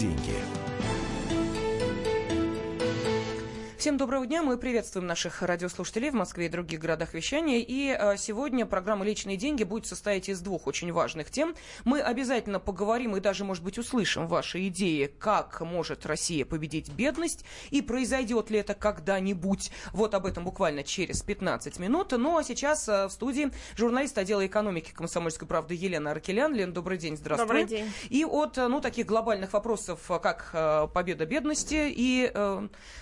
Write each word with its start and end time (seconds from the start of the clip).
деньги». 0.00 0.59
Всем 3.80 3.96
доброго 3.96 4.26
дня. 4.26 4.42
Мы 4.42 4.58
приветствуем 4.58 5.06
наших 5.06 5.40
радиослушателей 5.40 6.10
в 6.10 6.12
Москве 6.12 6.44
и 6.44 6.48
других 6.50 6.80
городах 6.80 7.14
вещания. 7.14 7.64
И 7.66 7.88
а, 7.88 8.18
сегодня 8.18 8.66
программа 8.66 9.06
«Личные 9.06 9.38
деньги» 9.38 9.64
будет 9.64 9.86
состоять 9.86 10.28
из 10.28 10.42
двух 10.42 10.66
очень 10.66 10.92
важных 10.92 11.30
тем. 11.30 11.54
Мы 11.84 12.02
обязательно 12.02 12.60
поговорим 12.60 13.16
и 13.16 13.20
даже, 13.20 13.42
может 13.42 13.64
быть, 13.64 13.78
услышим 13.78 14.26
ваши 14.26 14.68
идеи, 14.68 15.06
как 15.18 15.62
может 15.62 16.04
Россия 16.04 16.44
победить 16.44 16.92
бедность 16.92 17.46
и 17.70 17.80
произойдет 17.80 18.50
ли 18.50 18.58
это 18.58 18.74
когда-нибудь. 18.74 19.70
Вот 19.94 20.14
об 20.14 20.26
этом 20.26 20.44
буквально 20.44 20.84
через 20.84 21.22
15 21.22 21.78
минут. 21.78 22.12
Ну 22.12 22.36
а 22.36 22.44
сейчас 22.44 22.86
а, 22.86 23.08
в 23.08 23.12
студии 23.12 23.50
журналист 23.76 24.18
отдела 24.18 24.46
экономики 24.46 24.92
комсомольской 24.92 25.48
правды 25.48 25.74
Елена 25.74 26.10
Аркелян. 26.10 26.54
Лен, 26.54 26.74
добрый 26.74 26.98
день, 26.98 27.16
здравствуй. 27.16 27.46
Добрый 27.46 27.64
день. 27.64 27.90
И 28.10 28.26
от 28.26 28.58
ну, 28.58 28.82
таких 28.82 29.06
глобальных 29.06 29.54
вопросов, 29.54 30.00
как 30.22 30.90
победа 30.92 31.24
бедности 31.24 31.86
и, 31.88 32.30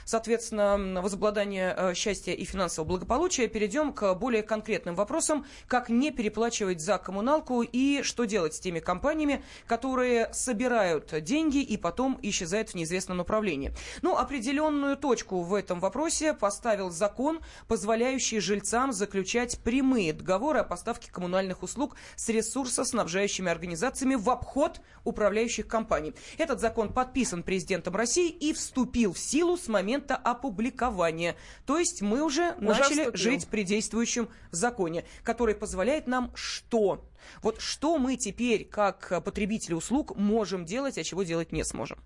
соответственно, 0.04 0.67
возобладания 0.76 1.74
э, 1.76 1.94
счастья 1.94 2.32
и 2.32 2.44
финансового 2.44 2.88
благополучия, 2.88 3.48
перейдем 3.48 3.92
к 3.92 4.14
более 4.14 4.42
конкретным 4.42 4.94
вопросам, 4.94 5.46
как 5.66 5.88
не 5.88 6.10
переплачивать 6.10 6.80
за 6.80 6.98
коммуналку 6.98 7.62
и 7.62 8.02
что 8.02 8.24
делать 8.24 8.54
с 8.54 8.60
теми 8.60 8.80
компаниями, 8.80 9.42
которые 9.66 10.32
собирают 10.32 11.14
деньги 11.22 11.58
и 11.58 11.76
потом 11.76 12.18
исчезают 12.22 12.70
в 12.70 12.74
неизвестном 12.74 13.18
направлении. 13.18 13.72
Ну, 14.02 14.16
определенную 14.16 14.96
точку 14.96 15.42
в 15.42 15.54
этом 15.54 15.80
вопросе 15.80 16.34
поставил 16.34 16.90
закон, 16.90 17.40
позволяющий 17.66 18.40
жильцам 18.40 18.92
заключать 18.92 19.58
прямые 19.60 20.12
договоры 20.12 20.60
о 20.60 20.64
поставке 20.64 21.10
коммунальных 21.10 21.62
услуг 21.62 21.96
с 22.16 22.28
ресурсоснабжающими 22.28 23.50
организациями 23.50 24.14
в 24.14 24.28
обход 24.30 24.80
управляющих 25.04 25.66
компаний. 25.66 26.14
Этот 26.36 26.60
закон 26.60 26.92
подписан 26.92 27.42
президентом 27.42 27.96
России 27.96 28.28
и 28.28 28.52
вступил 28.52 29.12
в 29.12 29.18
силу 29.18 29.56
с 29.56 29.68
момента 29.68 30.16
опубликования 30.16 30.57
опубликования. 30.58 31.36
То 31.66 31.78
есть 31.78 32.02
мы 32.02 32.22
уже, 32.22 32.52
уже 32.54 32.60
начали 32.60 33.00
вступил. 33.00 33.12
жить 33.16 33.48
при 33.48 33.62
действующем 33.62 34.28
законе, 34.50 35.04
который 35.22 35.54
позволяет 35.54 36.06
нам 36.06 36.32
что? 36.34 37.04
Вот 37.42 37.60
что 37.60 37.98
мы 37.98 38.16
теперь, 38.16 38.64
как 38.64 39.22
потребители 39.24 39.74
услуг, 39.74 40.16
можем 40.16 40.64
делать, 40.64 40.98
а 40.98 41.04
чего 41.04 41.22
делать 41.22 41.52
не 41.52 41.64
сможем? 41.64 41.98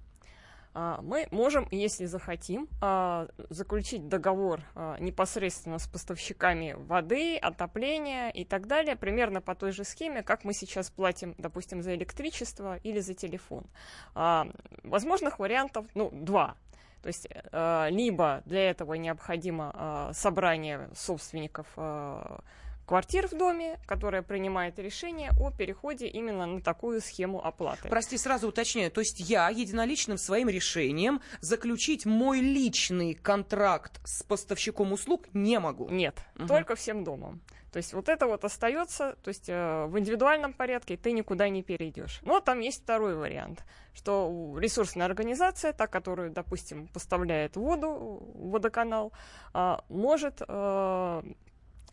А, 0.75 1.01
мы 1.03 1.29
можем, 1.31 1.69
если 1.71 2.07
захотим, 2.07 2.67
а, 2.81 3.29
заключить 3.51 4.09
договор 4.09 4.61
а, 4.75 4.97
непосредственно 4.99 5.79
с 5.79 5.87
поставщиками 5.87 6.75
воды, 6.79 7.37
отопления 7.37 8.31
и 8.31 8.45
так 8.45 8.67
далее, 8.67 8.97
примерно 8.97 9.43
по 9.43 9.55
той 9.55 9.73
же 9.73 9.85
схеме, 9.85 10.23
как 10.23 10.45
мы 10.45 10.55
сейчас 10.55 10.91
платим, 10.91 11.35
допустим, 11.37 11.83
за 11.83 11.95
электричество 11.95 12.79
или 12.79 13.01
за 13.01 13.15
телефон. 13.15 13.67
Возможных 14.15 15.39
вариантов, 15.39 15.87
ну, 15.95 16.11
два. 16.11 16.57
То 17.03 17.09
есть 17.09 17.27
э, 17.31 17.89
либо 17.91 18.43
для 18.47 18.71
этого 18.71 18.95
необходимо 18.95 19.73
э, 19.75 20.15
собрание 20.15 20.89
собственников 20.95 21.67
э, 21.77 22.39
квартир 22.87 23.27
в 23.27 23.33
доме, 23.33 23.79
которая 23.87 24.23
принимает 24.23 24.79
решение 24.79 25.31
о 25.41 25.51
переходе 25.51 26.07
именно 26.07 26.47
на 26.47 26.61
такую 26.61 27.01
схему 27.01 27.45
оплаты. 27.45 27.89
Прости, 27.89 28.17
сразу 28.19 28.49
уточняю. 28.49 28.91
То 28.91 29.01
есть 29.01 29.19
я 29.19 29.49
единоличным 29.49 30.19
своим 30.19 30.49
решением 30.49 31.21
заключить 31.41 32.07
мой 32.07 32.41
личный 32.41 33.15
контракт 33.15 34.01
с 34.05 34.23
поставщиком 34.23 34.93
услуг 34.93 35.27
не 35.33 35.59
могу? 35.59 35.89
Нет, 35.89 36.17
угу. 36.39 36.47
только 36.47 36.77
всем 36.77 37.03
домом. 37.03 37.41
То 37.73 37.79
есть 37.79 37.95
вот 37.95 38.11
это 38.11 38.27
вот 38.27 38.45
остается, 38.45 39.17
то 39.23 39.29
есть 39.29 39.49
э, 39.49 39.87
в 39.87 39.99
индивидуальном 39.99 40.53
порядке 40.53 40.99
ты 40.99 41.13
никуда 41.13 41.49
не 41.49 41.63
перейдешь. 41.63 42.21
Но 42.23 42.41
там 42.41 42.61
есть 42.61 42.83
второй 42.83 43.15
вариант, 43.15 43.65
что 43.95 44.55
ресурсная 44.59 45.07
организация, 45.07 45.73
та, 45.73 45.87
которая, 45.87 46.29
допустим, 46.29 46.87
поставляет 46.89 47.57
воду, 47.57 48.23
водоканал, 48.35 49.13
э, 49.55 49.77
может 49.89 50.43
э, 50.47 51.23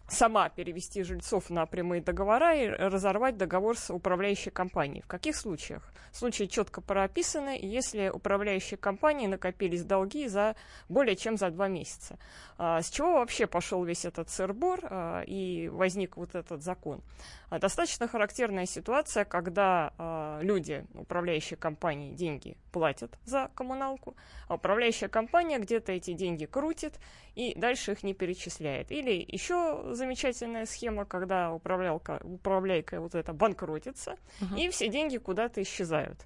сама 0.10 0.50
перевести 0.50 1.04
жильцов 1.04 1.50
на 1.50 1.66
прямые 1.66 2.02
договора 2.02 2.56
и 2.56 2.68
разорвать 2.68 3.38
договор 3.38 3.78
с 3.78 3.94
управляющей 3.94 4.52
компанией. 4.52 5.02
В 5.02 5.08
каких 5.08 5.36
случаях? 5.36 5.92
Случаи 6.12 6.46
четко 6.46 6.82
прописаны, 6.82 7.58
если 7.62 8.10
управляющие 8.10 8.78
компании 8.78 9.28
накопились 9.28 9.84
долги 9.84 10.28
за 10.28 10.56
более 10.88 11.16
чем 11.16 11.38
за 11.38 11.50
два 11.52 11.68
месяца. 11.68 12.18
А, 12.58 12.82
с 12.82 12.90
чего 12.90 13.14
вообще 13.14 13.48
пошел 13.48 13.84
весь 13.84 14.06
этот 14.06 14.30
сырбор 14.30 14.80
а, 14.84 15.22
и 15.22 15.70
возник 15.70 16.18
вот 16.18 16.36
этот 16.36 16.64
закон? 16.64 17.02
А, 17.50 17.60
достаточно 17.60 18.08
характерная 18.08 18.66
ситуация, 18.66 19.26
когда 19.26 20.40
люди, 20.42 20.86
управляющие 20.94 21.58
компании, 21.58 22.14
деньги 22.14 22.58
платят 22.72 23.18
за 23.26 23.50
коммуналку, 23.56 24.16
а 24.48 24.56
управляющая 24.56 25.08
компания 25.08 25.60
где-то 25.60 25.92
эти 25.92 26.14
деньги 26.14 26.46
крутит 26.46 27.00
и 27.36 27.54
дальше 27.56 27.94
их 27.94 28.04
не 28.04 28.14
перечисляет. 28.14 28.92
Или 28.92 29.24
еще 29.28 29.94
замечательная 30.00 30.66
схема, 30.66 31.06
когда 31.06 31.54
управлялка, 31.54 32.20
управляйка 32.24 33.00
вот 33.00 33.14
это 33.14 33.34
банкротится, 33.34 34.16
uh-huh. 34.42 34.60
и 34.60 34.70
все 34.70 34.90
деньги 34.90 35.18
куда-то 35.18 35.62
исчезают. 35.62 36.26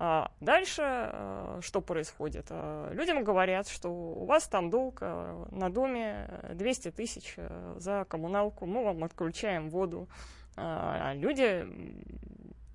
А 0.00 0.30
дальше 0.40 0.82
а, 0.84 1.58
что 1.60 1.80
происходит? 1.80 2.46
А, 2.50 2.92
людям 2.92 3.24
говорят, 3.24 3.68
что 3.68 3.88
у 3.88 4.24
вас 4.24 4.46
там 4.46 4.70
долг 4.70 4.98
а, 5.00 5.46
на 5.50 5.70
доме 5.70 6.30
200 6.54 6.92
тысяч 6.92 7.36
за 7.76 8.06
коммуналку, 8.08 8.64
мы 8.64 8.84
вам 8.84 9.02
отключаем 9.04 9.70
воду. 9.70 10.08
А 10.60 11.12
люди 11.14 11.66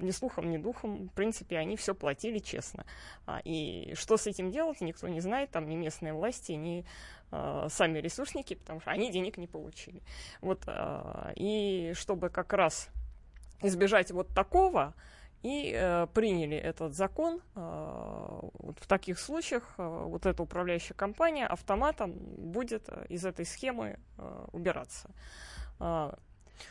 ни 0.03 0.11
слухом, 0.11 0.49
ни 0.51 0.57
духом, 0.57 1.09
в 1.09 1.13
принципе, 1.13 1.57
они 1.57 1.75
все 1.75 1.95
платили 1.95 2.39
честно. 2.39 2.85
А, 3.25 3.41
и 3.43 3.93
что 3.95 4.17
с 4.17 4.27
этим 4.27 4.51
делать, 4.51 4.81
никто 4.81 5.07
не 5.07 5.21
знает, 5.21 5.51
там 5.51 5.67
ни 5.67 5.75
местные 5.75 6.13
власти, 6.13 6.53
ни 6.53 6.85
а, 7.31 7.67
сами 7.69 7.99
ресурсники, 7.99 8.55
потому 8.55 8.81
что 8.81 8.91
они 8.91 9.11
денег 9.11 9.37
не 9.37 9.47
получили. 9.47 10.01
Вот, 10.41 10.63
а, 10.67 11.31
и 11.35 11.93
чтобы 11.95 12.29
как 12.29 12.53
раз 12.53 12.89
избежать 13.61 14.11
вот 14.11 14.27
такого, 14.29 14.93
и 15.43 15.73
э, 15.75 16.07
приняли 16.13 16.55
этот 16.55 16.93
закон. 16.93 17.41
Вот 17.53 18.79
в 18.79 18.87
таких 18.87 19.19
случаях 19.19 19.73
вот 19.77 20.25
эта 20.25 20.41
управляющая 20.41 20.95
компания 20.95 21.45
автоматом 21.45 22.13
будет 22.13 22.87
э, 22.87 23.05
из 23.09 23.25
этой 23.25 23.45
схемы 23.45 23.99
э, 24.17 24.45
убираться. 24.53 25.09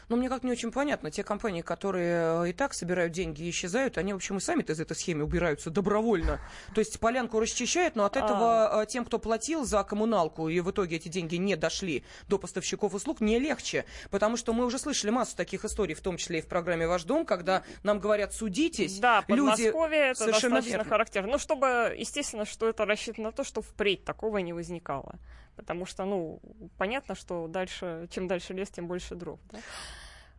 Но 0.08 0.16
мне 0.16 0.28
как 0.28 0.42
не 0.42 0.50
очень 0.50 0.72
понятно, 0.72 1.10
те 1.10 1.24
компании, 1.24 1.62
которые 1.62 2.44
э, 2.44 2.50
и 2.50 2.52
так 2.52 2.74
собирают 2.74 3.12
деньги 3.12 3.42
и 3.42 3.50
исчезают, 3.50 3.98
они, 3.98 4.12
в 4.12 4.16
общем, 4.16 4.38
и 4.38 4.40
сами-то 4.40 4.72
из 4.72 4.80
этой 4.80 4.96
схемы 4.96 5.24
убираются 5.24 5.70
добровольно. 5.70 6.40
То 6.74 6.80
есть 6.80 6.98
полянку 7.00 7.40
расчищают, 7.40 7.96
но 7.96 8.04
от 8.04 8.16
этого 8.16 8.80
а... 8.80 8.86
тем, 8.86 9.04
кто 9.04 9.18
платил 9.18 9.64
за 9.64 9.82
коммуналку, 9.84 10.48
и 10.48 10.60
в 10.60 10.70
итоге 10.70 10.96
эти 10.96 11.08
деньги 11.08 11.36
не 11.36 11.56
дошли 11.56 12.04
до 12.28 12.38
поставщиков 12.38 12.94
услуг, 12.94 13.20
не 13.20 13.38
легче. 13.38 13.84
Потому 14.10 14.36
что 14.36 14.52
мы 14.52 14.64
уже 14.64 14.78
слышали 14.78 15.10
массу 15.10 15.36
таких 15.36 15.64
историй, 15.64 15.94
в 15.94 16.00
том 16.00 16.16
числе 16.16 16.38
и 16.38 16.42
в 16.42 16.46
программе 16.46 16.86
«Ваш 16.86 17.04
дом», 17.04 17.24
когда 17.24 17.62
нам 17.82 17.98
говорят 17.98 18.34
«судитесь». 18.34 18.98
Да, 18.98 19.24
люди 19.28 19.72
это 20.12 20.18
совершенно 20.18 20.56
достаточно 20.56 20.76
верно. 20.76 20.90
характерно. 20.90 21.32
Ну, 21.32 21.38
чтобы, 21.38 21.94
естественно, 21.98 22.44
что 22.44 22.68
это 22.68 22.84
рассчитано 22.84 23.28
на 23.28 23.32
то, 23.32 23.44
что 23.44 23.62
впредь 23.62 24.04
такого 24.04 24.38
не 24.38 24.52
возникало. 24.52 25.18
Потому 25.56 25.86
что, 25.86 26.04
ну, 26.04 26.40
понятно, 26.78 27.14
что 27.14 27.46
дальше, 27.46 28.08
чем 28.10 28.26
дальше 28.26 28.54
лес, 28.54 28.70
тем 28.70 28.88
больше 28.88 29.14
дров. 29.14 29.38
Да? 29.50 29.58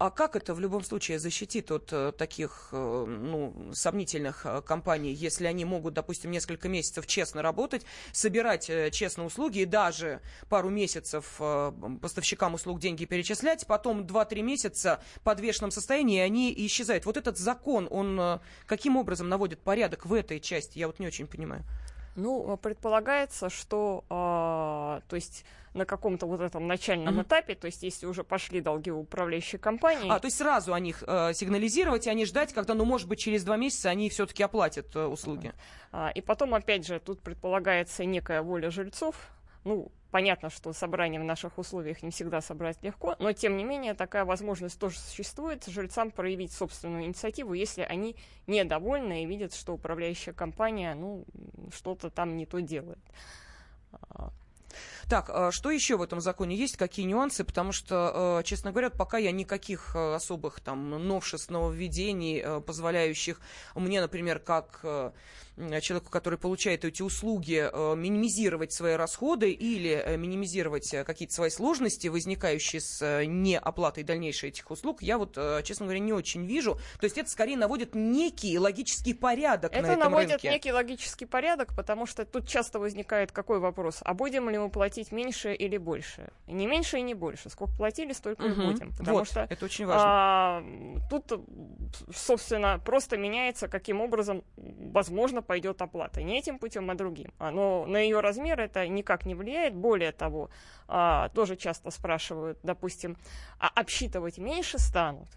А 0.04 0.10
как 0.10 0.36
это 0.36 0.54
в 0.54 0.60
любом 0.60 0.84
случае 0.84 1.18
защитит 1.18 1.72
от 1.72 1.94
э, 1.94 2.12
таких 2.12 2.70
э, 2.74 3.06
ну, 3.08 3.72
сомнительных 3.74 4.46
э, 4.46 4.62
компаний, 4.62 5.14
если 5.14 5.46
они 5.46 5.66
могут, 5.66 5.94
допустим, 5.94 6.30
несколько 6.30 6.68
месяцев 6.68 7.08
честно 7.08 7.42
работать, 7.42 7.86
собирать 8.12 8.70
честно 8.92 9.24
услуги 9.24 9.60
и 9.60 9.66
даже 9.66 10.20
пару 10.50 10.70
месяцев 10.70 11.40
поставщикам 12.02 12.56
услуг 12.56 12.82
деньги 12.82 13.06
перечислять, 13.06 13.66
потом 13.68 14.02
2-3 14.02 14.42
месяца 14.42 15.02
в 15.16 15.22
подвешенном 15.22 15.72
состоянии, 15.72 16.20
они 16.20 16.54
исчезают. 16.66 17.06
Вот 17.06 17.16
этот 17.16 17.38
закон, 17.38 17.88
он 17.90 18.42
каким 18.66 18.98
образом 18.98 19.30
наводит 19.30 19.62
порядок 19.62 20.06
в 20.06 20.14
этой 20.14 20.40
части? 20.40 20.80
Я 20.80 20.88
вот 20.88 21.00
не 21.00 21.08
очень 21.08 21.28
понимаю. 21.28 21.64
Ну, 22.16 22.58
предполагается, 22.58 23.50
что, 23.50 24.04
э, 24.10 25.02
то 25.08 25.16
есть 25.16 25.46
на 25.74 25.86
каком-то 25.86 26.28
вот 26.28 26.42
этом 26.42 26.68
начальном 26.68 27.20
uh-huh. 27.20 27.24
этапе, 27.24 27.56
то 27.56 27.66
есть 27.66 27.82
если 27.82 28.06
уже 28.06 28.24
пошли 28.24 28.62
долги 28.62 28.92
у 28.92 29.00
управляющей 29.00 29.58
компании. 29.58 30.10
А, 30.10 30.20
то 30.20 30.28
есть 30.28 30.38
сразу 30.38 30.74
о 30.74 30.80
них 30.80 31.04
э, 31.06 31.34
сигнализировать, 31.34 32.06
и 32.06 32.10
они 32.10 32.26
ждать, 32.26 32.54
когда, 32.54 32.76
ну, 32.76 32.86
может 32.86 33.08
быть, 33.08 33.20
через 33.20 33.44
два 33.44 33.58
месяца 33.58 33.90
они 33.90 34.10
все-таки 34.10 34.44
оплатят 34.44 34.96
э, 34.96 35.06
услуги. 35.06 35.48
Uh-huh. 35.48 35.54
А, 35.92 36.10
и 36.10 36.22
потом, 36.22 36.54
опять 36.54 36.86
же, 36.86 37.00
тут 37.00 37.22
предполагается 37.22 38.06
некая 38.06 38.44
воля 38.44 38.70
жильцов, 38.70 39.16
ну, 39.64 39.92
Понятно, 40.14 40.52
что 40.52 40.74
собрание 40.74 41.20
в 41.20 41.24
наших 41.24 41.58
условиях 41.58 42.04
не 42.04 42.12
всегда 42.12 42.40
собрать 42.40 42.78
легко, 42.84 43.16
но 43.18 43.34
тем 43.34 43.58
не 43.58 43.64
менее 43.64 43.96
такая 43.96 44.26
возможность 44.26 44.78
тоже 44.78 45.00
существует 45.00 45.66
жильцам 45.66 46.12
проявить 46.12 46.52
собственную 46.52 47.06
инициативу, 47.06 47.54
если 47.54 47.82
они 47.82 48.16
недовольны 48.46 49.24
и 49.24 49.26
видят, 49.26 49.56
что 49.56 49.74
управляющая 49.74 50.32
компания 50.32 50.94
ну, 50.94 51.26
что-то 51.74 52.12
там 52.12 52.38
не 52.38 52.46
то 52.46 52.62
делает. 52.62 53.00
Так, 55.10 55.30
а 55.30 55.52
что 55.52 55.70
еще 55.70 55.98
в 55.98 56.02
этом 56.02 56.22
законе 56.22 56.56
есть? 56.56 56.78
Какие 56.78 57.06
нюансы? 57.06 57.44
Потому 57.44 57.72
что, 57.72 58.40
э, 58.40 58.44
честно 58.44 58.72
говоря, 58.72 58.90
пока 58.90 59.18
я 59.18 59.32
никаких 59.32 59.96
э, 59.96 60.16
особых 60.16 60.60
там 60.60 60.90
новшеств, 60.90 61.50
нововведений, 61.50 62.42
э, 62.44 62.62
позволяющих 62.62 63.40
мне, 63.76 64.02
например, 64.02 64.40
как 64.40 64.82
человеку, 65.82 66.10
который 66.10 66.40
получает 66.40 66.84
эти 66.84 67.04
услуги, 67.04 67.70
минимизировать 67.96 68.74
свои 68.74 68.94
расходы 68.94 69.52
или 69.52 70.16
минимизировать 70.18 70.90
какие-то 71.06 71.36
свои 71.36 71.52
сложности, 71.52 72.08
возникающие 72.08 72.82
с 72.82 73.24
неоплатой 73.26 74.04
дальнейшей 74.04 74.50
этих 74.50 74.72
услуг, 74.72 75.04
я 75.04 75.20
вот, 75.20 75.38
честно 75.64 75.86
говоря, 75.86 76.00
не 76.00 76.12
очень 76.12 76.48
вижу. 76.48 76.80
То 77.00 77.04
есть 77.04 77.20
это 77.20 77.30
скорее 77.30 77.56
наводит 77.56 77.94
некий 77.94 78.58
логический 78.58 79.14
порядок 79.14 79.72
это 79.74 79.84
на 79.84 79.92
этом 79.92 80.00
наводит 80.00 80.32
рынке. 80.32 80.50
некий 80.50 80.72
логический 80.72 81.28
порядок, 81.28 81.76
потому 81.76 82.08
что 82.08 82.26
тут 82.26 82.48
часто 82.48 82.80
возникает 82.80 83.32
какой 83.32 83.60
вопрос, 83.60 84.00
а 84.02 84.16
будем 84.16 84.50
ли 84.50 84.58
мы 84.58 84.72
платить 84.72 84.93
меньше 85.12 85.54
или 85.54 85.78
больше? 85.78 86.32
Не 86.48 86.68
меньше 86.68 86.98
и 86.98 87.02
не 87.02 87.14
больше. 87.14 87.50
Сколько 87.50 87.76
платили, 87.76 88.14
столько 88.14 88.44
угу. 88.44 88.62
и 88.62 88.66
будем. 88.66 88.92
Потому 88.92 89.20
вот, 89.20 89.28
что 89.28 89.48
это 89.50 89.66
очень 89.66 89.86
важно. 89.86 90.04
А, 90.06 90.64
тут, 91.10 91.46
собственно, 92.14 92.80
просто 92.84 93.18
меняется, 93.18 93.68
каким 93.68 94.02
образом, 94.02 94.44
возможно, 94.56 95.42
пойдет 95.42 95.82
оплата. 95.82 96.22
Не 96.22 96.40
этим 96.40 96.60
путем, 96.60 96.90
а 96.90 96.96
другим. 96.96 97.32
Но 97.40 97.86
на 97.86 97.98
ее 97.98 98.20
размер 98.20 98.60
это 98.60 98.88
никак 98.88 99.26
не 99.26 99.36
влияет. 99.36 99.74
Более 99.74 100.12
того, 100.12 100.50
а, 100.88 101.30
тоже 101.30 101.56
часто 101.56 101.92
спрашивают, 101.92 102.60
допустим, 102.64 103.18
а 103.60 103.68
обсчитывать 103.68 104.38
меньше 104.38 104.80
станут? 104.80 105.28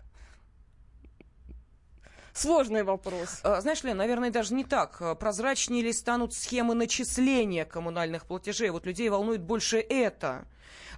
Сложный 2.36 2.82
вопрос. 2.82 3.40
А, 3.42 3.60
знаешь, 3.62 3.82
Лен, 3.82 3.96
наверное, 3.96 4.30
даже 4.30 4.52
не 4.52 4.64
так. 4.64 5.18
Прозрачнее 5.18 5.82
ли 5.82 5.92
станут 5.92 6.34
схемы 6.34 6.74
начисления 6.74 7.64
коммунальных 7.64 8.26
платежей? 8.26 8.68
Вот 8.68 8.84
людей 8.84 9.08
волнует 9.08 9.40
больше 9.40 9.78
это. 9.78 10.46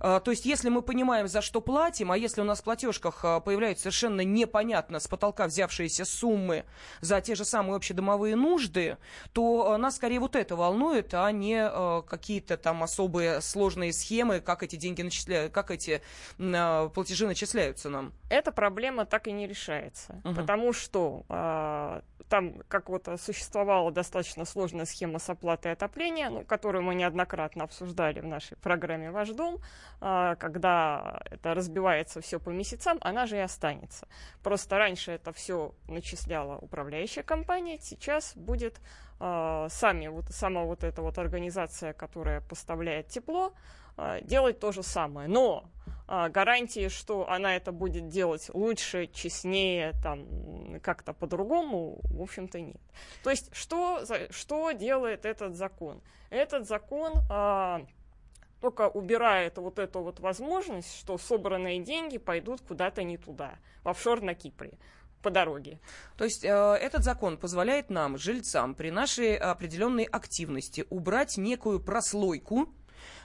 А, 0.00 0.20
то 0.20 0.30
есть, 0.30 0.44
если 0.44 0.68
мы 0.68 0.82
понимаем, 0.82 1.28
за 1.28 1.42
что 1.42 1.60
платим, 1.60 2.12
а 2.12 2.18
если 2.18 2.40
у 2.40 2.44
нас 2.44 2.60
в 2.60 2.64
платежках 2.64 3.24
а, 3.24 3.40
появляются 3.40 3.84
совершенно 3.84 4.22
непонятно 4.22 5.00
с 5.00 5.08
потолка 5.08 5.46
взявшиеся 5.46 6.04
суммы 6.04 6.64
за 7.00 7.20
те 7.20 7.34
же 7.34 7.44
самые 7.44 7.76
общедомовые 7.76 8.36
нужды, 8.36 8.96
то 9.32 9.72
а, 9.72 9.78
нас 9.78 9.96
скорее 9.96 10.20
вот 10.20 10.36
это 10.36 10.56
волнует, 10.56 11.14
а 11.14 11.30
не 11.32 11.68
какие-то 12.02 12.56
там 12.56 12.82
особые 12.82 13.40
сложные 13.40 13.92
схемы, 13.92 14.40
как 14.40 14.62
эти 14.62 14.76
деньги 14.76 15.02
начисляют, 15.02 15.52
как 15.52 15.70
эти 15.70 16.02
платежи 16.36 17.26
начисляются 17.26 17.90
нам. 17.90 18.12
Эта 18.30 18.52
проблема 18.52 19.06
так 19.06 19.26
и 19.26 19.32
не 19.32 19.46
решается, 19.46 20.20
угу. 20.24 20.34
потому 20.34 20.72
что 20.72 21.24
там 22.28 22.54
как 22.68 22.88
вот 22.88 23.08
существовала 23.20 23.90
достаточно 23.90 24.44
сложная 24.44 24.84
схема 24.84 25.18
с 25.18 25.28
оплатой 25.28 25.72
отопления, 25.72 26.30
ну, 26.30 26.44
которую 26.44 26.82
мы 26.82 26.94
неоднократно 26.94 27.64
обсуждали 27.64 28.20
в 28.20 28.26
нашей 28.26 28.56
программе 28.58 29.10
«Ваш 29.10 29.30
дом», 29.30 29.57
а, 30.00 30.36
когда 30.36 31.20
это 31.24 31.54
разбивается 31.54 32.20
все 32.20 32.38
по 32.38 32.50
месяцам, 32.50 32.98
она 33.00 33.26
же 33.26 33.36
и 33.36 33.40
останется. 33.40 34.06
Просто 34.42 34.78
раньше 34.78 35.12
это 35.12 35.32
все 35.32 35.74
начисляла 35.88 36.56
управляющая 36.56 37.24
компания, 37.24 37.78
сейчас 37.80 38.36
будет 38.36 38.80
а, 39.18 39.68
сами, 39.70 40.06
вот, 40.06 40.26
сама 40.30 40.62
вот 40.62 40.84
эта 40.84 41.02
вот 41.02 41.18
организация, 41.18 41.92
которая 41.92 42.40
поставляет 42.40 43.08
тепло, 43.08 43.52
а, 43.96 44.20
делать 44.20 44.60
то 44.60 44.70
же 44.70 44.82
самое. 44.82 45.28
Но 45.28 45.64
гарантии, 46.06 46.88
что 46.88 47.28
она 47.28 47.54
это 47.54 47.70
будет 47.70 48.08
делать 48.08 48.48
лучше, 48.54 49.08
честнее, 49.08 49.92
там, 50.02 50.80
как-то 50.80 51.12
по-другому, 51.12 51.98
в 52.04 52.22
общем-то, 52.22 52.58
нет. 52.58 52.80
То 53.22 53.28
есть, 53.28 53.54
что, 53.54 54.02
что 54.30 54.72
делает 54.72 55.26
этот 55.26 55.54
закон? 55.54 56.00
Этот 56.30 56.66
закон 56.66 57.12
только 58.60 58.88
убирает 58.88 59.58
вот 59.58 59.78
эту 59.78 60.00
вот 60.00 60.20
возможность, 60.20 60.98
что 60.98 61.18
собранные 61.18 61.80
деньги 61.80 62.18
пойдут 62.18 62.60
куда-то 62.60 63.02
не 63.02 63.16
туда, 63.16 63.54
в 63.84 63.88
офшор 63.88 64.20
на 64.20 64.34
Кипре 64.34 64.72
по 65.22 65.30
дороге. 65.30 65.80
То 66.16 66.24
есть 66.24 66.44
э, 66.44 66.48
этот 66.48 67.02
закон 67.02 67.36
позволяет 67.38 67.90
нам, 67.90 68.18
жильцам, 68.18 68.74
при 68.74 68.90
нашей 68.90 69.36
определенной 69.36 70.04
активности 70.04 70.84
убрать 70.90 71.36
некую 71.36 71.80
прослойку 71.80 72.68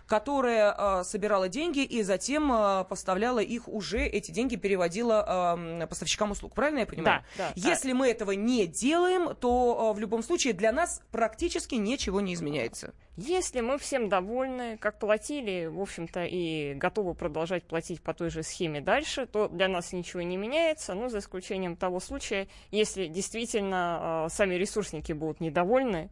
которая 0.07 0.75
э, 0.77 1.03
собирала 1.03 1.49
деньги 1.49 1.79
и 1.79 2.03
затем 2.03 2.51
э, 2.51 2.83
поставляла 2.85 3.39
их 3.39 3.67
уже, 3.67 4.05
эти 4.05 4.31
деньги 4.31 4.55
переводила 4.55 5.55
э, 5.57 5.87
поставщикам 5.87 6.31
услуг. 6.31 6.53
Правильно 6.53 6.79
я 6.79 6.85
понимаю? 6.85 7.23
Да, 7.37 7.49
да. 7.49 7.53
Если 7.55 7.91
да. 7.91 7.97
мы 7.97 8.07
этого 8.09 8.31
не 8.31 8.67
делаем, 8.67 9.35
то 9.35 9.91
э, 9.91 9.97
в 9.97 9.99
любом 9.99 10.23
случае 10.23 10.53
для 10.53 10.71
нас 10.71 11.01
практически 11.11 11.75
ничего 11.75 12.21
не 12.21 12.33
изменяется. 12.33 12.93
Если 13.15 13.61
мы 13.61 13.77
всем 13.77 14.09
довольны, 14.09 14.77
как 14.77 14.97
платили, 14.97 15.67
в 15.67 15.79
общем-то, 15.79 16.25
и 16.25 16.73
готовы 16.73 17.13
продолжать 17.13 17.63
платить 17.63 18.01
по 18.01 18.13
той 18.13 18.31
же 18.31 18.41
схеме 18.41 18.81
дальше, 18.81 19.27
то 19.27 19.47
для 19.47 19.67
нас 19.67 19.93
ничего 19.93 20.23
не 20.23 20.35
меняется, 20.35 20.95
ну, 20.95 21.09
за 21.09 21.19
исключением 21.19 21.75
того 21.75 21.99
случая, 21.99 22.47
если 22.71 23.05
действительно 23.07 24.25
э, 24.25 24.33
сами 24.33 24.55
ресурсники 24.55 25.13
будут 25.13 25.41
недовольны, 25.41 26.09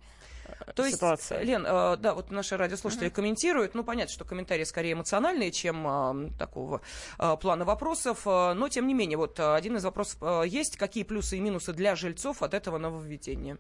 то 0.76 0.84
есть, 0.84 0.98
ситуация. 0.98 1.42
Лен, 1.42 1.66
э, 1.66 1.98
да, 1.98 2.14
вот 2.14 2.32
наши 2.32 2.58
радиослушатели 2.58 3.08
uh-huh. 3.08 3.14
комментируют. 3.14 3.76
Ну, 3.76 3.84
понятно, 3.84 4.14
что 4.14 4.26
комментарии 4.26 4.64
скорее 4.64 4.94
эмоциональные, 4.94 5.52
чем 5.52 5.88
э, 5.88 6.38
такого 6.38 6.82
э, 7.20 7.38
плана 7.40 7.66
вопросов. 7.66 8.26
Но, 8.26 8.70
тем 8.70 8.88
не 8.88 8.94
менее, 8.94 9.18
вот 9.18 9.40
один 9.40 9.78
из 9.78 9.84
вопросов 9.84 10.46
есть. 10.46 10.78
Какие 10.78 11.04
плюсы 11.04 11.38
и 11.38 11.40
минусы 11.40 11.74
для 11.74 11.96
жильцов 11.96 12.42
от 12.42 12.54
этого 12.54 12.78
нововведения? 12.78 13.58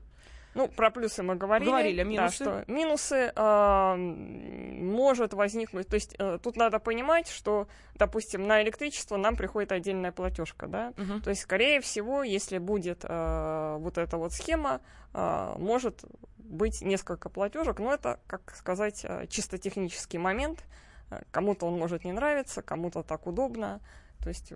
Ну, 0.53 0.67
про 0.67 0.91
плюсы 0.91 1.23
мы 1.23 1.35
говорили. 1.35 1.69
Говорили, 1.69 2.01
а 2.01 2.03
минусы? 2.03 2.43
Да, 2.43 2.63
что 2.63 2.71
минусы 2.71 3.31
э, 3.35 3.95
может 3.95 5.33
возникнуть. 5.33 5.87
То 5.87 5.95
есть 5.95 6.15
э, 6.17 6.39
тут 6.41 6.57
надо 6.57 6.79
понимать, 6.79 7.29
что, 7.29 7.67
допустим, 7.95 8.45
на 8.47 8.61
электричество 8.61 9.17
нам 9.17 9.35
приходит 9.35 9.71
отдельная 9.71 10.11
платежка, 10.11 10.67
да. 10.67 10.93
Угу. 10.97 11.21
То 11.21 11.29
есть, 11.29 11.41
скорее 11.41 11.79
всего, 11.79 12.23
если 12.23 12.57
будет 12.57 13.05
э, 13.07 13.77
вот 13.79 13.97
эта 13.97 14.17
вот 14.17 14.33
схема, 14.33 14.81
э, 15.13 15.53
может 15.57 16.03
быть 16.37 16.81
несколько 16.81 17.29
платежек, 17.29 17.79
но 17.79 17.93
это, 17.93 18.19
как 18.27 18.53
сказать, 18.55 19.05
э, 19.05 19.27
чисто 19.27 19.57
технический 19.57 20.17
момент. 20.17 20.63
Э, 21.09 21.21
кому-то 21.31 21.65
он 21.65 21.79
может 21.79 22.03
не 22.03 22.11
нравиться, 22.11 22.61
кому-то 22.61 23.03
так 23.03 23.25
удобно. 23.25 23.79
То 24.19 24.29
есть 24.29 24.51
э, 24.51 24.55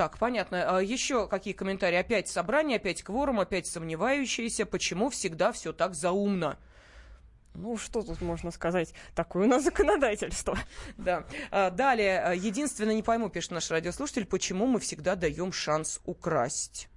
так, 0.00 0.16
понятно. 0.16 0.78
А 0.78 0.80
еще 0.80 1.28
какие 1.28 1.52
комментарии? 1.52 1.98
Опять 1.98 2.26
собрание, 2.26 2.78
опять 2.78 3.02
кворум, 3.02 3.38
опять 3.38 3.66
сомневающиеся. 3.66 4.64
Почему 4.64 5.10
всегда 5.10 5.52
все 5.52 5.74
так 5.74 5.94
заумно? 5.94 6.56
Ну, 7.52 7.76
что 7.76 8.00
тут 8.00 8.22
можно 8.22 8.50
сказать? 8.50 8.94
Такое 9.14 9.44
у 9.44 9.46
нас 9.46 9.62
законодательство. 9.62 10.56
Да. 10.96 11.26
А, 11.50 11.68
далее. 11.68 12.32
Единственное, 12.34 12.94
не 12.94 13.02
пойму, 13.02 13.28
пишет 13.28 13.50
наш 13.50 13.70
радиослушатель, 13.70 14.24
почему 14.24 14.66
мы 14.66 14.80
всегда 14.80 15.16
даем 15.16 15.52
шанс 15.52 16.00
украсть. 16.06 16.88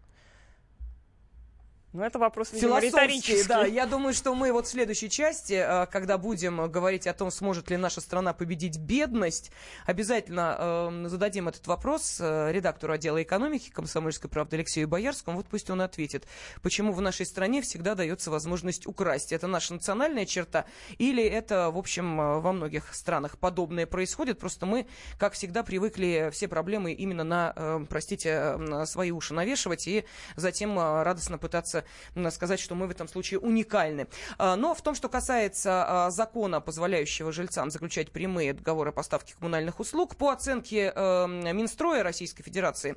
Ну, 1.93 2.01
это 2.03 2.17
вопрос, 2.17 2.51
видимо, 2.51 2.79
риторический. 2.79 3.47
да. 3.47 3.65
Я 3.65 3.85
думаю, 3.85 4.15
что 4.15 4.33
мы 4.33 4.51
вот 4.51 4.65
в 4.65 4.69
следующей 4.69 5.11
части, 5.11 5.53
э, 5.53 5.85
когда 5.85 6.17
будем 6.17 6.71
говорить 6.71 7.05
о 7.05 7.13
том, 7.13 7.29
сможет 7.29 7.69
ли 7.69 7.77
наша 7.77 8.01
страна 8.01 8.33
победить 8.33 8.79
бедность, 8.79 9.51
обязательно 9.85 10.57
э, 10.57 11.05
зададим 11.07 11.49
этот 11.49 11.67
вопрос 11.67 12.17
э, 12.19 12.51
редактору 12.51 12.93
отдела 12.93 13.21
экономики 13.21 13.69
«Комсомольской 13.69 14.27
правды» 14.27 14.55
Алексею 14.55 14.87
Боярскому. 14.87 15.37
Вот 15.37 15.45
пусть 15.45 15.69
он 15.69 15.81
ответит, 15.81 16.25
почему 16.63 16.93
в 16.93 17.01
нашей 17.01 17.27
стране 17.27 17.61
всегда 17.61 17.93
дается 17.93 18.31
возможность 18.31 18.87
украсть. 18.87 19.31
Это 19.31 19.45
наша 19.45 19.75
национальная 19.75 20.25
черта 20.25 20.65
или 20.97 21.23
это, 21.23 21.69
в 21.69 21.77
общем, 21.77 22.17
во 22.17 22.51
многих 22.53 22.91
странах 22.95 23.37
подобное 23.37 23.85
происходит? 23.85 24.39
Просто 24.39 24.65
мы, 24.65 24.87
как 25.19 25.33
всегда, 25.33 25.61
привыкли 25.61 26.31
все 26.33 26.47
проблемы 26.47 26.93
именно 26.93 27.23
на, 27.23 27.85
простите, 27.87 28.55
на 28.57 28.87
свои 28.87 29.11
уши 29.11 29.35
навешивать 29.35 29.87
и 29.87 30.05
затем 30.35 30.79
радостно 30.79 31.37
пытаться 31.37 31.82
сказать, 32.31 32.59
что 32.59 32.75
мы 32.75 32.87
в 32.87 32.91
этом 32.91 33.07
случае 33.07 33.39
уникальны. 33.39 34.07
А, 34.37 34.55
но 34.55 34.73
в 34.73 34.81
том, 34.81 34.95
что 34.95 35.09
касается 35.09 36.05
а, 36.05 36.11
закона, 36.11 36.61
позволяющего 36.61 37.31
жильцам 37.31 37.71
заключать 37.71 38.11
прямые 38.11 38.53
договоры 38.53 38.89
о 38.89 38.93
поставке 38.93 39.35
коммунальных 39.35 39.79
услуг, 39.79 40.15
по 40.15 40.29
оценке 40.29 40.91
э, 40.95 41.27
Минстроя 41.27 42.03
Российской 42.03 42.43
Федерации, 42.43 42.95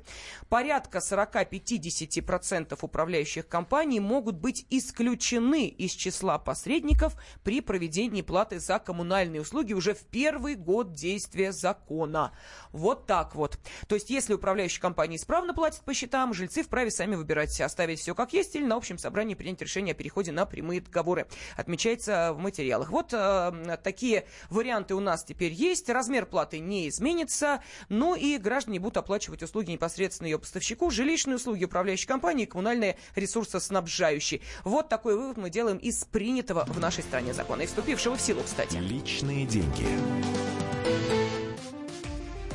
порядка 0.49 0.99
40-50% 0.99 2.77
управляющих 2.81 3.47
компаний 3.47 3.99
могут 3.99 4.35
быть 4.35 4.65
исключены 4.69 5.67
из 5.67 5.91
числа 5.91 6.37
посредников 6.39 7.15
при 7.43 7.61
проведении 7.61 8.21
платы 8.21 8.59
за 8.59 8.79
коммунальные 8.79 9.41
услуги 9.41 9.73
уже 9.73 9.93
в 9.93 10.05
первый 10.05 10.55
год 10.55 10.93
действия 10.93 11.51
закона. 11.51 12.31
Вот 12.71 13.05
так 13.05 13.35
вот. 13.35 13.57
То 13.87 13.95
есть, 13.95 14.09
если 14.09 14.33
управляющая 14.33 14.81
компания 14.81 15.17
исправно 15.17 15.53
платит 15.53 15.81
по 15.81 15.93
счетам, 15.93 16.33
жильцы 16.33 16.63
вправе 16.63 16.91
сами 16.91 17.15
выбирать, 17.15 17.59
оставить 17.61 17.99
все 17.99 18.15
как 18.15 18.33
есть 18.33 18.55
или 18.55 18.65
на 18.65 18.76
на 18.77 18.79
общем 18.79 18.99
собрании 18.99 19.33
принять 19.33 19.59
решение 19.59 19.93
о 19.93 19.95
переходе 19.95 20.31
на 20.31 20.45
прямые 20.45 20.81
договоры. 20.81 21.25
Отмечается 21.55 22.31
в 22.33 22.37
материалах. 22.37 22.91
Вот 22.91 23.11
э, 23.11 23.77
такие 23.83 24.27
варианты 24.51 24.93
у 24.93 24.99
нас 24.99 25.23
теперь 25.23 25.51
есть. 25.51 25.89
Размер 25.89 26.27
платы 26.27 26.59
не 26.59 26.87
изменится, 26.89 27.63
но 27.89 28.15
и 28.15 28.37
граждане 28.37 28.79
будут 28.79 28.97
оплачивать 28.97 29.41
услуги 29.41 29.71
непосредственно 29.71 30.27
ее 30.27 30.37
поставщику, 30.37 30.91
жилищные 30.91 31.37
услуги 31.37 31.65
управляющей 31.65 32.07
компании, 32.07 32.45
коммунальные 32.45 32.97
ресурсоснабжающие. 33.15 34.41
Вот 34.63 34.89
такой 34.89 35.17
вывод 35.17 35.37
мы 35.37 35.49
делаем 35.49 35.77
из 35.77 36.05
принятого 36.05 36.65
в 36.65 36.79
нашей 36.79 37.03
стране 37.03 37.33
закона 37.33 37.63
и 37.63 37.65
вступившего 37.65 38.15
в 38.15 38.21
силу, 38.21 38.43
кстати. 38.43 38.75
Личные 38.75 39.47
деньги. 39.47 39.87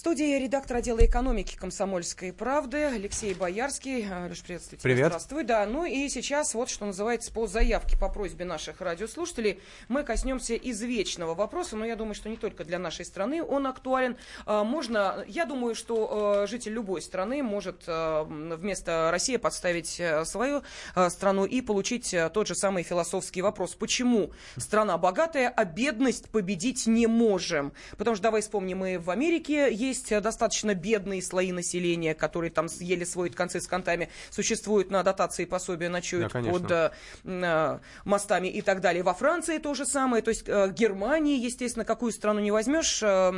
Студии 0.00 0.42
редактор 0.42 0.78
отдела 0.78 1.04
экономики 1.04 1.58
«Комсомольской 1.58 2.32
правды» 2.32 2.84
Алексей 2.84 3.34
Боярский. 3.34 4.06
Леш, 4.30 4.40
приветствую 4.40 4.78
тебя. 4.78 4.82
Привет. 4.82 5.06
Здравствуй. 5.08 5.44
Да, 5.44 5.66
ну 5.66 5.84
и 5.84 6.08
сейчас 6.08 6.54
вот, 6.54 6.70
что 6.70 6.86
называется, 6.86 7.30
по 7.30 7.46
заявке, 7.46 7.98
по 7.98 8.08
просьбе 8.08 8.46
наших 8.46 8.80
радиослушателей, 8.80 9.60
мы 9.88 10.02
коснемся 10.02 10.56
извечного 10.56 11.34
вопроса, 11.34 11.76
но 11.76 11.84
я 11.84 11.96
думаю, 11.96 12.14
что 12.14 12.30
не 12.30 12.38
только 12.38 12.64
для 12.64 12.78
нашей 12.78 13.04
страны 13.04 13.42
он 13.42 13.66
актуален. 13.66 14.16
А, 14.46 14.64
можно, 14.64 15.22
я 15.28 15.44
думаю, 15.44 15.74
что 15.74 16.08
а, 16.10 16.46
житель 16.46 16.72
любой 16.72 17.02
страны 17.02 17.42
может 17.42 17.82
а, 17.86 18.24
вместо 18.24 19.10
России 19.10 19.36
подставить 19.36 20.00
свою 20.24 20.62
страну 21.10 21.44
и 21.44 21.60
получить 21.60 22.16
тот 22.32 22.46
же 22.46 22.54
самый 22.54 22.84
философский 22.84 23.42
вопрос. 23.42 23.74
Почему 23.74 24.30
страна 24.56 24.96
богатая, 24.96 25.50
а 25.50 25.66
бедность 25.66 26.30
победить 26.30 26.86
не 26.86 27.06
можем? 27.06 27.74
Потому 27.98 28.16
что, 28.16 28.22
давай 28.22 28.40
вспомним, 28.40 28.78
мы 28.78 28.98
в 28.98 29.10
Америке 29.10 29.68
есть 29.70 29.89
есть 29.90 30.08
достаточно 30.20 30.74
бедные 30.74 31.22
слои 31.22 31.52
населения, 31.52 32.14
которые 32.14 32.50
там 32.50 32.66
еле 32.80 33.06
сводят 33.06 33.36
концы 33.36 33.60
с 33.60 33.66
контами, 33.66 34.08
существуют 34.30 34.90
на 34.90 35.02
дотации 35.02 35.44
пособия, 35.44 35.88
ночуют 35.88 36.32
да, 36.32 36.40
под 36.40 36.70
э, 36.70 36.90
э, 37.24 37.78
мостами 38.04 38.48
и 38.48 38.62
так 38.62 38.80
далее. 38.80 39.02
Во 39.02 39.14
Франции 39.14 39.58
то 39.58 39.74
же 39.74 39.84
самое, 39.84 40.22
то 40.22 40.30
есть 40.30 40.44
э, 40.46 40.72
Германии, 40.72 41.38
естественно, 41.38 41.84
какую 41.84 42.12
страну 42.12 42.40
не 42.40 42.50
возьмешь, 42.50 43.02
э, 43.02 43.30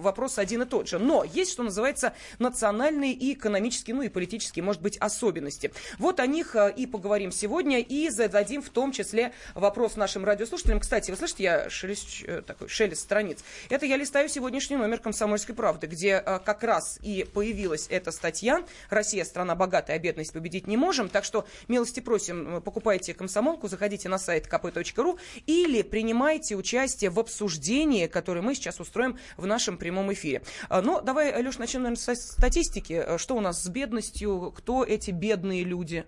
вопрос 0.00 0.38
один 0.38 0.62
и 0.62 0.66
тот 0.66 0.88
же. 0.88 0.98
Но 0.98 1.24
есть, 1.24 1.52
что 1.52 1.62
называется, 1.62 2.14
национальные 2.38 3.12
и 3.12 3.34
экономические, 3.34 3.96
ну 3.96 4.02
и 4.02 4.08
политические, 4.08 4.62
может 4.62 4.82
быть, 4.82 4.96
особенности. 4.98 5.72
Вот 5.98 6.20
о 6.20 6.26
них 6.26 6.54
э, 6.54 6.72
и 6.76 6.86
поговорим 6.86 7.32
сегодня, 7.32 7.80
и 7.80 8.08
зададим 8.10 8.62
в 8.62 8.68
том 8.70 8.92
числе 8.92 9.32
вопрос 9.54 9.96
нашим 9.96 10.24
радиослушателям. 10.24 10.80
Кстати, 10.80 11.10
вы 11.10 11.16
слышите, 11.16 11.42
я 11.44 11.70
шелест, 11.70 12.22
э, 12.24 12.42
такой 12.42 12.68
шелест 12.68 13.02
страниц. 13.02 13.44
Это 13.70 13.86
я 13.86 13.96
листаю 13.96 14.28
сегодняшний 14.28 14.76
номер 14.76 14.98
«Комсомольской 14.98 15.54
правды», 15.54 15.86
где 15.94 16.22
э, 16.24 16.38
как 16.44 16.62
раз 16.64 16.98
и 17.02 17.26
появилась 17.32 17.86
эта 17.88 18.10
статья 18.10 18.64
«Россия– 18.90 19.24
страна 19.24 19.54
богатая, 19.54 19.96
а 19.96 19.98
бедность 19.98 20.32
победить 20.32 20.66
не 20.66 20.76
можем». 20.76 21.08
Так 21.08 21.24
что 21.24 21.46
милости 21.68 22.00
просим, 22.00 22.56
э, 22.56 22.60
покупайте 22.60 23.14
«Комсомолку», 23.14 23.68
заходите 23.68 24.08
на 24.08 24.18
сайт 24.18 24.46
kp.ru 24.46 25.18
или 25.46 25.82
принимайте 25.82 26.56
участие 26.56 27.10
в 27.10 27.20
обсуждении, 27.20 28.08
которое 28.08 28.42
мы 28.42 28.54
сейчас 28.54 28.80
устроим 28.80 29.18
в 29.36 29.46
нашем 29.46 29.78
прямом 29.78 30.12
эфире. 30.12 30.42
А, 30.68 30.82
Но 30.82 30.98
ну, 30.98 31.00
давай, 31.00 31.42
Леш, 31.42 31.58
начнем, 31.58 31.82
наверное, 31.82 32.14
с 32.14 32.32
статистики. 32.32 33.04
Э, 33.06 33.18
что 33.18 33.36
у 33.36 33.40
нас 33.40 33.62
с 33.62 33.68
бедностью? 33.68 34.52
Кто 34.56 34.84
эти 34.84 35.12
бедные 35.12 35.62
люди? 35.62 36.04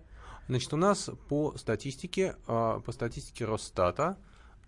Значит, 0.49 0.73
у 0.73 0.77
нас 0.77 1.11
по 1.29 1.57
статистике, 1.57 2.37
по 2.47 2.93
статистике 2.93 3.47
Росстата, 3.47 4.17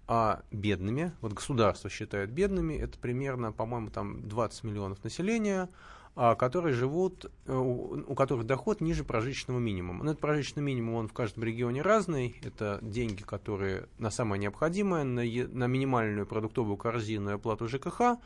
а 0.09 0.41
бедными, 0.50 1.12
вот 1.21 1.35
государство 1.35 1.91
считает 1.91 2.31
бедными, 2.31 2.75
это 2.75 2.99
примерно, 2.99 3.53
по-моему, 3.53 3.91
там 3.91 4.27
20 4.27 4.65
миллионов 4.65 5.05
населения, 5.05 5.69
а, 6.17 6.35
которые 6.35 6.73
живут, 6.73 7.31
э, 7.47 7.55
у 7.55 8.15
которых 8.15 8.47
доход 8.47 8.81
ниже 8.81 9.05
прожиточного 9.05 9.59
минимума. 9.59 10.03
Но 10.03 10.12
этот 10.12 10.21
прожиточный 10.23 10.62
минимум, 10.62 10.95
он 10.95 11.09
в 11.09 11.12
каждом 11.12 11.45
регионе 11.45 11.83
разный. 11.83 12.41
Это 12.43 12.79
деньги, 12.81 13.23
которые 13.23 13.87
на 13.99 14.11
самое 14.11 14.41
необходимое, 14.41 15.05
на, 15.05 15.23
на 15.23 15.67
минимальную 15.67 16.27
продуктовую 16.27 16.79
корзину 16.79 17.31
и 17.31 17.35
оплату 17.35 17.69
ЖКХ. 17.69 18.19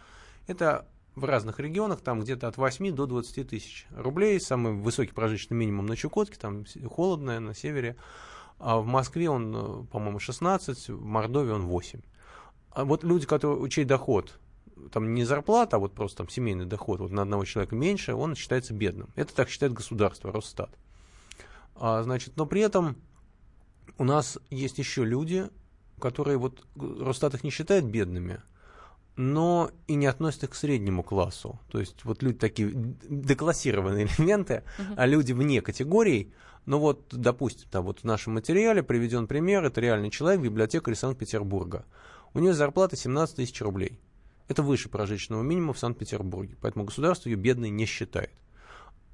Это 0.47 0.87
в 1.17 1.25
разных 1.25 1.59
регионах, 1.61 2.01
там 2.01 2.21
где-то 2.21 2.49
от 2.49 2.57
8 2.57 2.95
до 2.95 3.07
20 3.07 3.49
тысяч 3.49 3.87
рублей. 3.91 4.41
Самый 4.41 4.73
высокий 4.73 5.13
прожиточный 5.13 5.57
минимум 5.57 5.87
на 5.87 5.97
Чукотке, 5.97 6.39
там 6.39 6.65
холодно, 6.89 7.41
на 7.41 7.55
севере. 7.55 7.97
А 8.63 8.79
в 8.79 8.87
Москве 8.87 9.29
он, 9.29 9.55
э, 9.57 9.85
по-моему, 9.91 10.21
16, 10.21 10.89
в 10.91 11.05
Мордовии 11.05 11.51
он 11.51 11.67
8. 11.67 12.01
А 12.71 12.85
вот 12.85 13.03
люди, 13.03 13.27
которые, 13.27 13.69
чей 13.69 13.85
доход, 13.85 14.39
там 14.93 15.15
не 15.15 15.25
зарплата, 15.25 15.77
а 15.77 15.79
вот 15.81 15.95
просто 15.95 16.19
там 16.19 16.29
семейный 16.29 16.65
доход 16.65 17.01
вот 17.01 17.11
на 17.11 17.23
одного 17.23 17.45
человека 17.45 17.75
меньше, 17.75 18.15
он 18.15 18.37
считается 18.37 18.73
бедным. 18.73 19.09
Это 19.17 19.35
так 19.35 19.49
считает 19.49 19.73
государство, 19.73 20.31
Росстат. 20.31 20.71
А, 21.75 22.05
значит, 22.05 22.37
но 22.37 22.47
при 22.47 22.61
этом 22.61 22.97
у 23.99 24.05
нас 24.05 24.39
есть 24.49 24.79
еще 24.79 25.05
люди, 25.05 25.49
которые 25.99 26.39
вот 26.39 26.65
Росстат 26.77 27.35
их 27.35 27.43
не 27.43 27.51
считает 27.51 27.85
бедными, 27.85 28.43
но 29.17 29.71
и 29.87 29.95
не 29.95 30.07
относят 30.07 30.45
их 30.45 30.51
к 30.51 30.55
среднему 30.55 31.03
классу. 31.03 31.61
То 31.71 31.81
есть 31.81 32.05
вот 32.05 32.23
люди 32.23 32.39
такие 32.39 32.73
деклассированные 32.73 34.07
элементы, 34.19 34.63
uh-huh. 34.79 34.95
а 34.97 35.07
люди 35.07 35.33
вне 35.33 35.61
категорий, 35.61 36.33
ну 36.65 36.79
вот, 36.79 37.09
допустим, 37.11 37.69
да, 37.71 37.83
вот 37.83 38.01
в 38.01 38.05
нашем 38.05 38.35
материале 38.35 38.83
приведен 38.83 39.27
пример, 39.27 39.65
это 39.65 39.81
реальный 39.81 40.11
человек, 40.11 40.41
библиотекарь 40.41 40.95
Санкт-Петербурга. 40.95 41.85
У 42.35 42.39
нее 42.39 42.55
зарплата 42.55 42.97
17 42.97 43.37
тысяч 43.37 43.61
рублей. 43.61 44.01
Это 44.49 44.63
выше 44.63 44.89
прожиточного 44.89 45.43
минимума 45.43 45.73
в 45.73 45.79
Санкт-Петербурге, 45.79 46.57
поэтому 46.61 46.85
государство 46.85 47.29
ее 47.29 47.37
бедной 47.37 47.71
не 47.71 47.87
считает. 47.87 48.33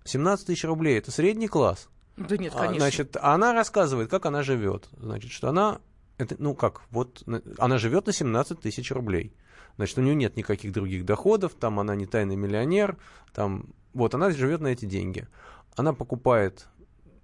17 0.04 0.46
тысяч 0.46 0.64
рублей– 0.64 0.98
это 0.98 1.10
средний 1.10 1.48
класс. 1.48 1.88
Да 2.16 2.36
нет, 2.36 2.52
а, 2.54 2.60
конечно. 2.60 2.80
Значит, 2.80 3.16
она 3.20 3.52
рассказывает, 3.52 4.10
как 4.10 4.26
она 4.26 4.42
живет. 4.42 4.88
Значит, 4.96 5.30
что 5.30 5.48
она, 5.48 5.80
это, 6.16 6.34
ну 6.38 6.54
как, 6.54 6.82
вот, 6.90 7.22
она 7.58 7.78
живет 7.78 8.06
на 8.06 8.12
17 8.12 8.60
тысяч 8.60 8.90
рублей. 8.90 9.32
Значит, 9.78 9.96
у 9.98 10.02
нее 10.02 10.16
нет 10.16 10.36
никаких 10.36 10.72
других 10.72 11.04
доходов, 11.04 11.54
там 11.54 11.78
она 11.78 11.94
не 11.94 12.04
тайный 12.04 12.34
миллионер, 12.34 12.98
там, 13.32 13.66
вот, 13.94 14.12
она 14.14 14.30
живет 14.30 14.60
на 14.60 14.68
эти 14.68 14.84
деньги. 14.84 15.28
Она 15.76 15.92
покупает 15.92 16.66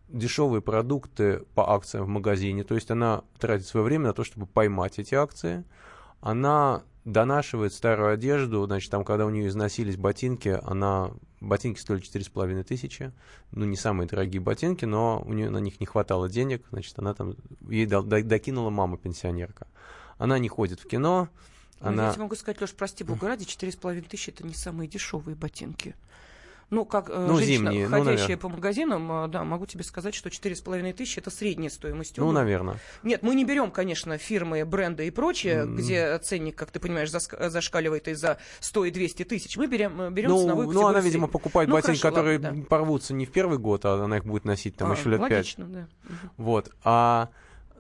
дешевые 0.09 0.63
продукты 0.63 1.45
по 1.57 1.75
акциям 1.75 2.05
в 2.05 2.09
магазине, 2.09 2.63
то 2.63 2.77
есть 2.77 2.93
она 2.93 3.25
тратит 3.41 3.67
свое 3.67 3.85
время 3.85 4.07
на 4.07 4.13
то, 4.13 4.23
чтобы 4.23 4.47
поймать 4.47 5.01
эти 5.01 5.17
акции, 5.17 5.65
она 6.21 6.85
донашивает 7.05 7.73
старую 7.73 8.13
одежду, 8.13 8.65
значит, 8.67 8.89
там, 8.89 9.05
когда 9.05 9.27
у 9.27 9.31
нее 9.31 9.49
износились 9.49 9.97
ботинки, 9.97 10.61
она, 10.63 11.11
ботинки 11.41 11.81
стоили 11.81 12.03
4,5 12.03 12.63
тысячи, 12.63 13.13
ну, 13.51 13.65
не 13.65 13.77
самые 13.77 14.07
дорогие 14.07 14.41
ботинки, 14.41 14.85
но 14.85 15.25
у 15.27 15.33
нее 15.33 15.51
на 15.51 15.59
них 15.59 15.81
не 15.81 15.87
хватало 15.87 16.29
денег, 16.29 16.65
значит, 16.71 16.97
она 17.01 17.15
там, 17.15 17.35
ей 17.69 17.87
докинула 17.87 18.71
мама 18.71 18.97
пенсионерка. 18.97 19.67
Она 20.19 20.39
не 20.39 20.49
ходит 20.49 20.79
в 20.79 20.87
кино, 20.87 21.29
она... 21.81 22.07
Я 22.07 22.13
тебе 22.13 22.23
могу 22.23 22.35
сказать, 22.35 22.61
Леш, 22.61 22.73
прости 22.73 23.05
бога 23.05 23.29
ради, 23.29 23.45
4,5 23.45 24.03
тысячи 24.09 24.31
это 24.31 24.47
не 24.47 24.55
самые 24.55 24.89
дешевые 24.89 25.37
ботинки 25.37 25.95
ну, 26.71 26.85
как 26.85 27.09
э, 27.11 27.27
ну, 27.29 27.37
женщина, 27.37 27.71
зимние, 27.71 27.89
ну, 27.89 28.05
ходящая 28.05 28.37
ну, 28.37 28.39
по 28.39 28.49
магазинам, 28.49 29.25
э, 29.25 29.29
да, 29.29 29.45
могу 29.45 29.67
тебе 29.67 29.85
сказать, 29.85 30.15
что 30.15 30.29
4,5 30.29 30.93
тысячи– 30.93 31.19
это 31.21 31.31
средняя 31.31 31.71
стоимость 31.71 32.19
Ну, 32.19 32.33
наверное. 32.33 32.79
Нет, 33.03 33.23
мы 33.23 33.35
не 33.35 33.45
берем, 33.45 33.71
конечно, 33.71 34.19
фирмы, 34.19 34.65
бренды 34.65 35.07
и 35.07 35.11
прочее, 35.11 35.65
mm. 35.65 35.75
где 35.75 36.19
ценник, 36.19 36.57
как 36.57 36.71
ты 36.71 36.81
понимаешь, 36.81 37.11
зашкаливает 37.11 38.09
и 38.09 38.15
за 38.15 38.39
100 38.61 38.87
и 38.87 38.91
200 38.91 39.25
тысяч. 39.25 39.57
Мы 39.57 39.67
берем, 39.67 40.01
э, 40.01 40.11
берем 40.11 40.31
ну, 40.31 40.43
ценовую 40.43 40.71
Ну, 40.71 40.87
она, 40.87 41.01
видимо, 41.01 41.29
покупает 41.29 41.69
ну, 41.69 41.77
ботинки, 41.77 42.01
которые 42.01 42.39
ладно, 42.39 42.61
да. 42.63 42.67
порвутся 42.69 43.15
не 43.15 43.27
в 43.27 43.31
первый 43.31 43.59
год, 43.59 43.85
а 43.85 44.05
она 44.05 44.19
их 44.19 44.25
будет 44.25 44.45
носить 44.45 44.77
там 44.77 44.91
а, 44.91 44.95
еще 44.95 45.11
лет 45.11 45.21
логично, 45.21 45.65
5. 45.65 45.73
да. 45.73 45.89
Вот. 46.37 46.71
А 46.83 47.29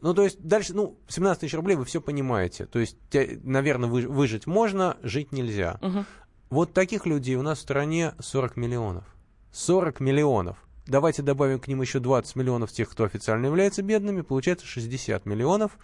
ну, 0.04 0.12
то 0.12 0.22
есть 0.22 0.38
дальше, 0.42 0.74
ну, 0.74 0.98
17 1.08 1.40
тысяч 1.40 1.54
рублей 1.54 1.76
вы 1.76 1.86
все 1.86 1.98
понимаете. 1.98 2.66
То 2.66 2.78
есть, 2.78 2.98
наверное, 3.42 3.88
выжить 3.88 4.46
можно, 4.46 4.98
жить 5.02 5.32
нельзя. 5.32 5.78
Угу. 5.80 6.04
Вот 6.50 6.74
таких 6.74 7.06
людей 7.06 7.36
у 7.36 7.42
нас 7.42 7.56
в 7.56 7.62
стране 7.62 8.12
40 8.18 8.58
миллионов. 8.58 9.04
40 9.52 10.00
миллионов. 10.00 10.58
Давайте 10.86 11.22
добавим 11.22 11.58
к 11.58 11.68
ним 11.68 11.80
еще 11.80 12.00
20 12.00 12.36
миллионов 12.36 12.70
тех, 12.70 12.90
кто 12.90 13.04
официально 13.04 13.46
является 13.46 13.82
бедными, 13.82 14.20
получается 14.20 14.66
60 14.66 15.24
миллионов. 15.24 15.78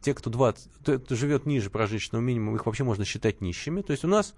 Те, 0.00 0.14
кто, 0.14 0.30
20, 0.30 1.02
кто 1.04 1.16
живет 1.16 1.44
ниже 1.44 1.68
прожиточного 1.68 2.22
минимума, 2.22 2.58
их 2.58 2.66
вообще 2.66 2.84
можно 2.84 3.04
считать 3.04 3.40
нищими. 3.40 3.82
То 3.82 3.90
есть 3.90 4.04
у 4.04 4.08
нас 4.08 4.36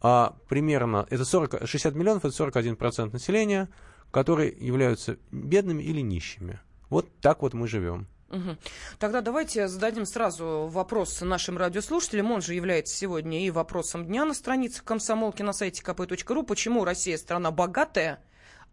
а, 0.00 0.34
примерно 0.48 1.06
это 1.10 1.24
40, 1.24 1.68
60 1.68 1.94
миллионов, 1.94 2.24
это 2.24 2.34
41% 2.34 3.12
населения, 3.12 3.68
которые 4.10 4.50
являются 4.50 5.16
бедными 5.30 5.84
или 5.84 6.00
нищими. 6.00 6.58
Вот 6.90 7.06
так 7.20 7.42
вот 7.42 7.54
мы 7.54 7.68
живем. 7.68 8.08
Угу. 8.34 8.56
Тогда 8.98 9.20
давайте 9.20 9.68
зададим 9.68 10.06
сразу 10.06 10.68
вопрос 10.70 11.20
нашим 11.20 11.56
радиослушателям. 11.56 12.32
Он 12.32 12.42
же 12.42 12.54
является 12.54 12.94
сегодня 12.94 13.46
и 13.46 13.50
вопросом 13.50 14.04
дня 14.04 14.24
на 14.24 14.34
странице 14.34 14.82
комсомолки 14.82 15.42
на 15.42 15.52
сайте 15.52 15.82
kp.ru. 15.82 16.42
Почему 16.42 16.84
Россия 16.84 17.16
страна 17.16 17.52
богатая, 17.52 18.20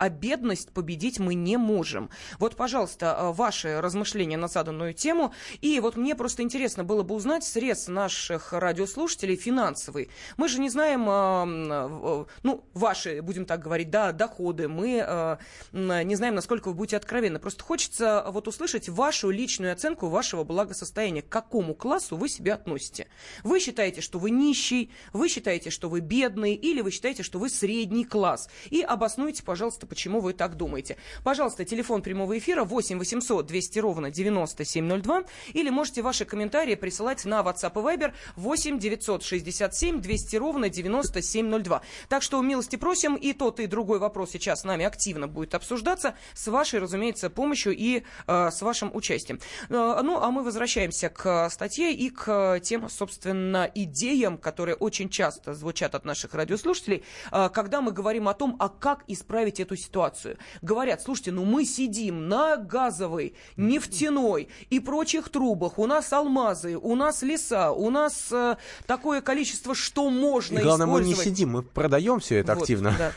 а 0.01 0.10
бедность 0.10 0.72
победить 0.72 1.20
мы 1.20 1.36
не 1.36 1.58
можем. 1.58 2.10
Вот, 2.39 2.55
пожалуйста, 2.55 3.15
э, 3.20 3.31
ваши 3.34 3.79
размышления 3.79 4.36
на 4.36 4.48
заданную 4.48 4.96
тему. 4.96 5.31
И 5.62 5.79
вот 5.79 5.96
мне 5.96 6.15
просто 6.15 6.41
интересно 6.41 6.84
было 6.84 7.03
бы 7.03 7.13
узнать 7.13 7.43
средств 7.43 7.88
наших 7.88 8.51
радиослушателей 8.51 9.36
финансовый. 9.36 10.10
Мы 10.38 10.48
же 10.48 10.60
не 10.60 10.72
знаем, 10.72 11.08
э, 11.08 12.25
ну, 12.41 12.63
ваши, 12.74 13.22
будем 13.22 13.46
так 13.46 13.62
говорить, 13.62 13.91
да, 13.91 14.12
доходы. 14.12 14.67
Мы 14.67 15.05
э, 15.05 15.38
не 15.72 16.15
знаем, 16.15 16.34
насколько 16.34 16.70
вы 16.70 16.74
будете 16.74 16.98
откровенны. 16.98 17.38
Просто 17.38 17.63
хочется 17.63 18.25
вот 18.27 18.48
услышать 18.48 18.89
вашу 18.89 19.29
личную 19.29 19.72
оценку 19.72 20.08
вашего 20.08 20.43
благосостояния. 20.43 21.22
К 21.22 21.29
какому 21.29 21.75
классу 21.75 22.17
вы 22.17 22.27
себя 22.27 22.55
относите? 22.55 23.05
Вы 23.43 23.60
считаете, 23.60 24.01
что 24.01 24.17
вы 24.17 24.31
нищий, 24.31 24.89
вы 25.13 25.29
считаете, 25.29 25.70
что 25.70 25.89
вы 25.89 26.00
бедный, 26.00 26.55
или 26.55 26.81
вы 26.81 26.89
считаете, 26.89 27.22
что 27.22 27.38
вы 27.38 27.51
средний 27.51 28.03
класс? 28.03 28.50
И 28.72 28.81
обоснуйте, 28.81 29.43
пожалуйста, 29.43 29.90
почему 29.91 30.21
вы 30.21 30.31
так 30.31 30.55
думаете. 30.55 30.95
Пожалуйста, 31.21 31.65
телефон 31.65 32.01
прямого 32.01 32.38
эфира 32.38 32.63
8 32.63 32.98
800 32.98 33.45
200 33.45 33.79
ровно 33.79 34.10
9702 34.10 35.25
или 35.51 35.69
можете 35.69 36.01
ваши 36.01 36.24
комментарии 36.24 36.75
присылать 36.75 37.25
на 37.25 37.41
WhatsApp 37.41 37.74
и 37.74 37.98
Viber 37.98 38.13
8 38.38 38.79
967 38.79 40.00
200 40.00 40.36
ровно 40.38 40.69
9702. 40.69 41.81
Так 42.07 42.24
что 42.24 42.41
милости 42.41 42.77
просим, 42.77 43.15
и 43.15 43.33
тот, 43.33 43.60
и 43.60 43.67
другой 43.67 44.00
вопрос 44.00 44.31
сейчас 44.31 44.62
с 44.62 44.63
нами 44.63 44.86
активно 44.86 45.27
будет 45.27 45.55
обсуждаться 45.55 46.15
с 46.33 46.48
вашей, 46.48 46.79
разумеется, 46.79 47.29
помощью 47.29 47.75
и 47.75 48.03
э, 48.27 48.50
с 48.50 48.62
вашим 48.62 48.95
участием. 48.95 49.41
Э, 49.67 50.00
ну, 50.01 50.21
а 50.21 50.31
мы 50.31 50.41
возвращаемся 50.41 51.10
к 51.10 51.50
статье 51.50 51.93
и 51.93 52.10
к 52.10 52.62
тем, 52.63 52.88
собственно, 52.88 53.69
идеям, 53.75 54.38
которые 54.38 54.75
очень 54.75 55.10
часто 55.10 55.53
звучат 55.53 55.95
от 55.95 56.05
наших 56.05 56.33
радиослушателей, 56.33 57.03
э, 57.33 57.50
когда 57.53 57.81
мы 57.81 57.91
говорим 57.91 58.29
о 58.29 58.33
том, 58.33 58.55
а 58.57 58.69
как 58.69 59.03
исправить 59.07 59.60
эту 59.60 59.71
ситуацию. 59.78 60.38
Говорят, 60.62 61.01
слушайте, 61.01 61.32
ну 61.32 61.46
мы 61.46 61.66
сидим 61.66 62.28
на 62.28 62.58
газовой, 62.58 63.36
нефтяной 63.58 64.50
и 64.70 64.80
прочих 64.80 65.30
трубах, 65.30 65.80
у 65.80 65.86
нас 65.86 66.12
алмазы, 66.13 66.78
у 66.78 66.96
нас 66.96 67.22
леса, 67.22 67.72
у 67.72 67.90
нас 67.90 68.32
э, 68.32 68.58
такое 68.86 69.22
количество, 69.22 69.75
что 69.75 70.10
можно 70.10 70.60
и 70.60 70.63
главное, 70.63 70.88
использовать. 70.88 71.18
мы 71.18 71.24
не 71.24 71.30
сидим, 71.30 71.50
мы 71.50 71.63
продаем 71.63 72.20
все 72.20 72.38
это 72.38 72.56
вот, 72.56 72.62
активно. 72.62 72.96
Да. 72.98 73.12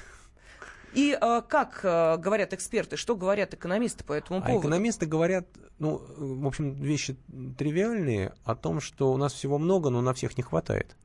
И 0.95 1.19
э, 1.21 1.43
как 1.49 1.81
э, 1.83 2.17
говорят 2.19 2.53
эксперты, 2.53 2.97
что 2.97 3.17
говорят 3.17 3.53
экономисты 3.53 4.05
по 4.05 4.13
этому 4.13 4.39
а 4.39 4.43
поводу? 4.43 4.69
экономисты 4.69 5.07
говорят, 5.07 5.47
ну, 5.79 6.01
в 6.17 6.47
общем, 6.47 6.75
вещи 6.75 7.17
тривиальные 7.59 8.35
о 8.45 8.55
том, 8.55 8.81
что 8.81 9.13
у 9.13 9.17
нас 9.17 9.33
всего 9.33 9.59
много, 9.59 9.91
но 9.91 10.01
на 10.01 10.15
всех 10.15 10.37
не 10.37 10.43
хватает. 10.43 10.97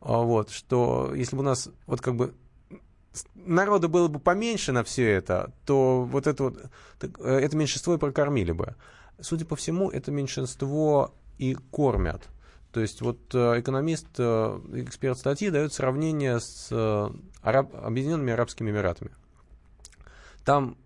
А 0.00 0.18
Вот, 0.18 0.50
что 0.50 1.12
если 1.14 1.34
бы 1.34 1.42
у 1.42 1.44
нас 1.44 1.68
вот 1.86 2.00
как 2.00 2.14
бы 2.14 2.34
народу 3.34 3.88
было 3.88 4.08
бы 4.08 4.18
поменьше 4.18 4.72
на 4.72 4.84
все 4.84 5.10
это, 5.10 5.52
то 5.64 6.04
вот 6.04 6.26
это 6.26 6.42
вот, 6.44 6.58
э, 7.00 7.38
это 7.38 7.56
меньшинство 7.56 7.94
и 7.94 7.98
прокормили 7.98 8.52
бы. 8.52 8.74
Судя 9.20 9.44
по 9.44 9.56
всему, 9.56 9.90
это 9.90 10.10
меньшинство 10.10 11.14
и 11.38 11.54
кормят. 11.54 12.28
То 12.72 12.80
есть 12.80 13.00
вот 13.00 13.18
э, 13.34 13.60
экономист, 13.60 14.06
э, 14.18 14.60
эксперт 14.74 15.18
статьи 15.18 15.50
дает 15.50 15.72
сравнение 15.72 16.40
с 16.40 16.70
Араб, 17.42 17.74
Объединенными 17.74 18.32
Арабскими 18.32 18.70
Эмиратами. 18.70 19.10
Там, 20.44 20.76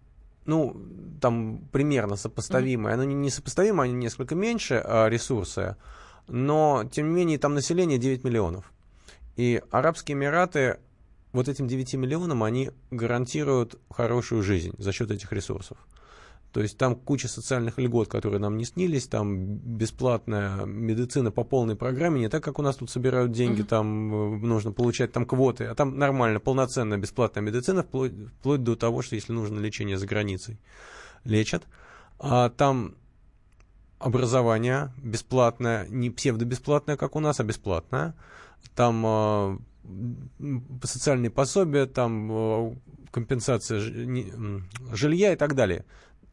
ну, 0.47 0.77
там 1.21 1.69
примерно 1.73 2.17
сопоставимые, 2.17 2.95
оно 2.95 3.05
не 3.05 3.15
несопоставимо, 3.15 3.85
они 3.85 3.93
несколько 3.93 4.35
меньше 4.35 4.83
ресурсы, 5.09 5.77
но, 6.29 6.89
тем 6.91 7.09
не 7.09 7.15
менее, 7.15 7.39
там 7.39 7.55
население 7.55 7.99
9 7.99 8.25
миллионов. 8.25 8.73
И 9.37 9.63
Арабские 9.71 10.17
Эмираты 10.17 10.79
вот 11.33 11.49
этим 11.49 11.69
9 11.69 11.95
миллионам 11.95 12.43
они 12.43 12.71
гарантируют 12.91 13.79
хорошую 13.91 14.43
жизнь 14.43 14.73
за 14.79 14.93
счет 14.93 15.11
этих 15.11 15.33
ресурсов. 15.33 15.79
То 16.53 16.61
есть 16.61 16.77
там 16.77 16.97
куча 16.97 17.29
социальных 17.29 17.79
льгот, 17.79 18.09
которые 18.09 18.41
нам 18.41 18.57
не 18.57 18.65
снились, 18.65 19.07
там 19.07 19.57
бесплатная 19.57 20.65
медицина 20.65 21.31
по 21.31 21.45
полной 21.45 21.77
программе, 21.77 22.21
не 22.21 22.29
так, 22.29 22.43
как 22.43 22.59
у 22.59 22.63
нас 22.63 22.77
тут 22.77 22.91
собирают 22.91 23.31
деньги, 23.31 23.63
там 23.63 24.13
э, 24.13 24.39
нужно 24.39 24.73
получать 24.73 25.13
там 25.13 25.27
квоты, 25.27 25.67
а 25.67 25.77
там 25.77 25.97
нормально, 25.97 26.41
полноценная 26.41 26.99
бесплатная 26.99 27.45
медицина, 27.45 27.85
вплоть, 27.85 28.13
вплоть 28.41 28.65
до 28.65 28.75
того, 28.75 29.03
что 29.03 29.15
если 29.15 29.33
нужно 29.33 29.61
лечение 29.61 29.97
за 29.97 30.07
границей, 30.07 30.59
лечат. 31.23 31.63
А 32.19 32.51
там 32.51 32.97
образование 34.01 34.93
бесплатное, 34.97 35.87
не 35.89 36.11
псевдобесплатное, 36.11 36.97
как 36.97 37.15
у 37.15 37.21
нас, 37.21 37.39
а 37.39 37.45
бесплатное. 37.45 38.17
Там 38.75 39.05
э, 39.07 39.59
социальные 40.83 41.31
пособия, 41.31 41.87
там 41.87 42.31
э, 42.33 42.77
компенсация 43.11 43.81
жилья 43.81 45.33
и 45.33 45.37
так 45.37 45.55
далее. 45.55 45.85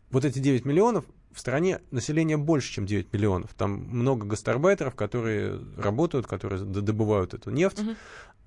Вот 0.09 0.25
эти 0.25 0.39
9 0.39 0.65
миллионов 0.65 1.05
в 1.31 1.39
стране 1.39 1.81
население 1.91 2.37
больше, 2.37 2.71
чем 2.71 2.85
9 2.85 3.13
миллионов. 3.13 3.53
Там 3.53 3.71
много 3.71 4.25
гастарбайтеров, 4.25 4.95
которые 4.95 5.59
работают, 5.77 6.27
которые 6.27 6.63
добывают 6.63 7.33
эту 7.33 7.51
нефть. 7.51 7.79
Uh-huh 7.79 7.95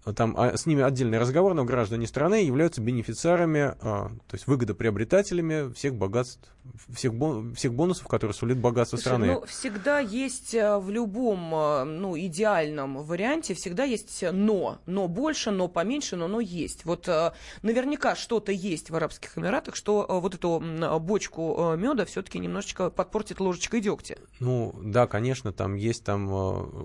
там 0.05 0.35
а, 0.37 0.57
с 0.57 0.65
ними 0.67 0.83
отдельный 0.83 1.19
разговор, 1.19 1.53
но 1.55 1.65
граждане 1.65 2.07
страны 2.07 2.45
являются 2.45 2.81
бенефициарами, 2.81 3.75
а, 3.81 4.09
то 4.29 4.35
есть 4.35 4.47
выгодоприобретателями 4.47 5.73
всех 5.75 5.95
богатств, 5.95 6.51
всех, 6.89 7.15
бон, 7.15 7.55
всех 7.55 7.75
бонусов, 7.75 8.07
которые 8.07 8.35
сулит 8.35 8.59
богатство 8.59 8.97
Слушай, 8.97 9.09
страны. 9.09 9.27
Ну, 9.27 9.47
всегда 9.47 9.99
есть 9.99 10.55
э, 10.55 10.79
в 10.79 10.91
любом 10.91 11.55
э, 11.55 11.85
ну, 11.85 12.19
идеальном 12.19 13.03
варианте, 13.03 13.55
всегда 13.55 13.85
есть 13.85 14.25
но. 14.33 14.79
Но 14.87 15.09
больше, 15.09 15.51
но 15.51 15.69
поменьше, 15.69 16.17
но 16.17 16.29
но 16.29 16.41
есть. 16.41 16.85
Вот 16.85 17.07
э, 17.09 17.33
наверняка 17.63 18.15
что-то 18.15 18.53
есть 18.53 18.91
в 18.91 18.97
Арабских 18.97 19.37
Эмиратах, 19.37 19.77
что 19.77 20.07
вот 20.09 20.35
эту 20.35 20.63
бочку 21.01 21.75
меда 21.77 22.05
все-таки 22.05 22.39
немножечко 22.39 22.91
подпортит 22.91 23.41
ложечкой 23.41 23.81
дегтя. 23.81 24.17
Ну, 24.39 24.75
да, 24.83 25.07
конечно, 25.07 25.53
там 25.53 25.75
есть 25.75 26.05
там 26.05 26.31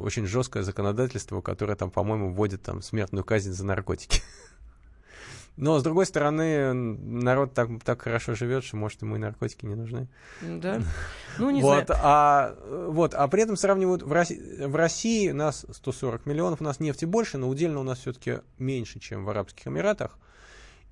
очень 0.03 0.25
жесткое 0.25 0.63
законодательство, 0.63 1.41
которое 1.41 1.75
там, 1.75 1.91
по-моему, 1.91 2.33
вводит 2.33 2.61
там 2.61 2.81
смерть 2.81 3.04
смертную 3.05 3.23
казнь 3.23 3.51
за 3.51 3.65
наркотики. 3.65 4.21
Но, 5.57 5.79
с 5.79 5.83
другой 5.83 6.05
стороны, 6.05 6.73
народ 6.73 7.53
так, 7.53 7.69
так 7.83 8.01
хорошо 8.01 8.35
живет, 8.35 8.65
что, 8.65 8.75
может, 8.75 9.01
ему 9.01 9.15
и 9.15 9.19
наркотики 9.19 9.65
не 9.65 9.75
нужны. 9.75 10.07
Да. 10.41 10.81
Ну, 11.37 11.49
не 11.49 11.61
вот, 11.61 11.87
знаю. 11.87 12.01
А, 12.01 12.55
вот, 12.87 13.13
а 13.13 13.27
при 13.27 13.43
этом 13.43 13.57
сравнивают, 13.57 14.01
в 14.01 14.11
России, 14.11 14.65
в 14.65 14.75
России 14.75 15.31
нас 15.31 15.65
140 15.69 16.25
миллионов, 16.25 16.61
у 16.61 16.63
нас 16.63 16.79
нефти 16.79 17.03
больше, 17.03 17.37
но 17.37 17.49
удельно 17.49 17.81
у 17.81 17.83
нас 17.83 17.99
все-таки 17.99 18.39
меньше, 18.57 18.99
чем 18.99 19.25
в 19.25 19.29
Арабских 19.29 19.67
Эмиратах. 19.67 20.17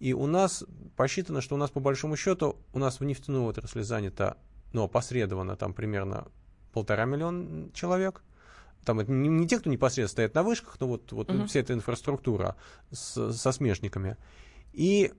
И 0.01 0.13
у 0.13 0.27
нас 0.27 0.65
посчитано, 0.97 1.39
что 1.39 1.55
у 1.55 1.57
нас, 1.57 1.69
по 1.69 1.79
большому 1.79 2.17
счету, 2.17 2.57
у 2.73 2.79
нас 2.79 2.99
в 2.99 3.05
нефтяной 3.05 3.43
отрасли 3.43 3.83
занято, 3.83 4.35
ну, 4.73 4.83
опосредованно, 4.83 5.55
там 5.55 5.73
примерно 5.73 6.27
полтора 6.73 7.05
миллиона 7.05 7.69
человек– 7.73 8.21
там 8.85 8.99
это 8.99 9.11
не, 9.11 9.29
не 9.29 9.47
те, 9.47 9.59
кто 9.59 9.69
непосредственно 9.69 10.07
стоят 10.07 10.35
на 10.35 10.43
вышках, 10.43 10.77
но 10.79 10.87
вот, 10.87 11.11
вот 11.11 11.29
uh-huh. 11.29 11.47
вся 11.47 11.59
эта 11.59 11.73
инфраструктура 11.73 12.55
с, 12.91 13.31
со 13.33 13.51
смежниками. 13.51 14.17
И 14.73 15.13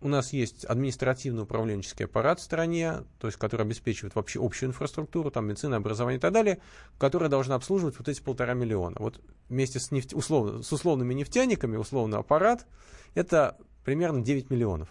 у 0.00 0.08
нас 0.08 0.32
есть 0.32 0.64
административно-управленческий 0.64 2.06
аппарат 2.06 2.40
в 2.40 2.42
стране, 2.42 3.04
то 3.18 3.26
есть, 3.26 3.38
который 3.38 3.62
обеспечивает 3.62 4.14
вообще 4.14 4.42
общую 4.42 4.70
инфраструктуру, 4.70 5.30
там 5.30 5.46
медицина, 5.46 5.76
образование 5.76 6.18
и 6.18 6.20
так 6.20 6.32
далее, 6.32 6.60
которая 6.98 7.28
должна 7.28 7.54
обслуживать 7.54 7.98
вот 7.98 8.08
эти 8.08 8.20
полтора 8.22 8.54
миллиона. 8.54 8.96
Вот 8.98 9.20
вместе 9.48 9.78
с, 9.78 9.90
нефть, 9.90 10.14
условно, 10.14 10.62
с 10.62 10.72
условными 10.72 11.12
нефтяниками, 11.12 11.76
условно 11.76 12.18
аппарат, 12.18 12.66
это 13.14 13.58
примерно 13.84 14.22
9 14.22 14.50
миллионов 14.50 14.88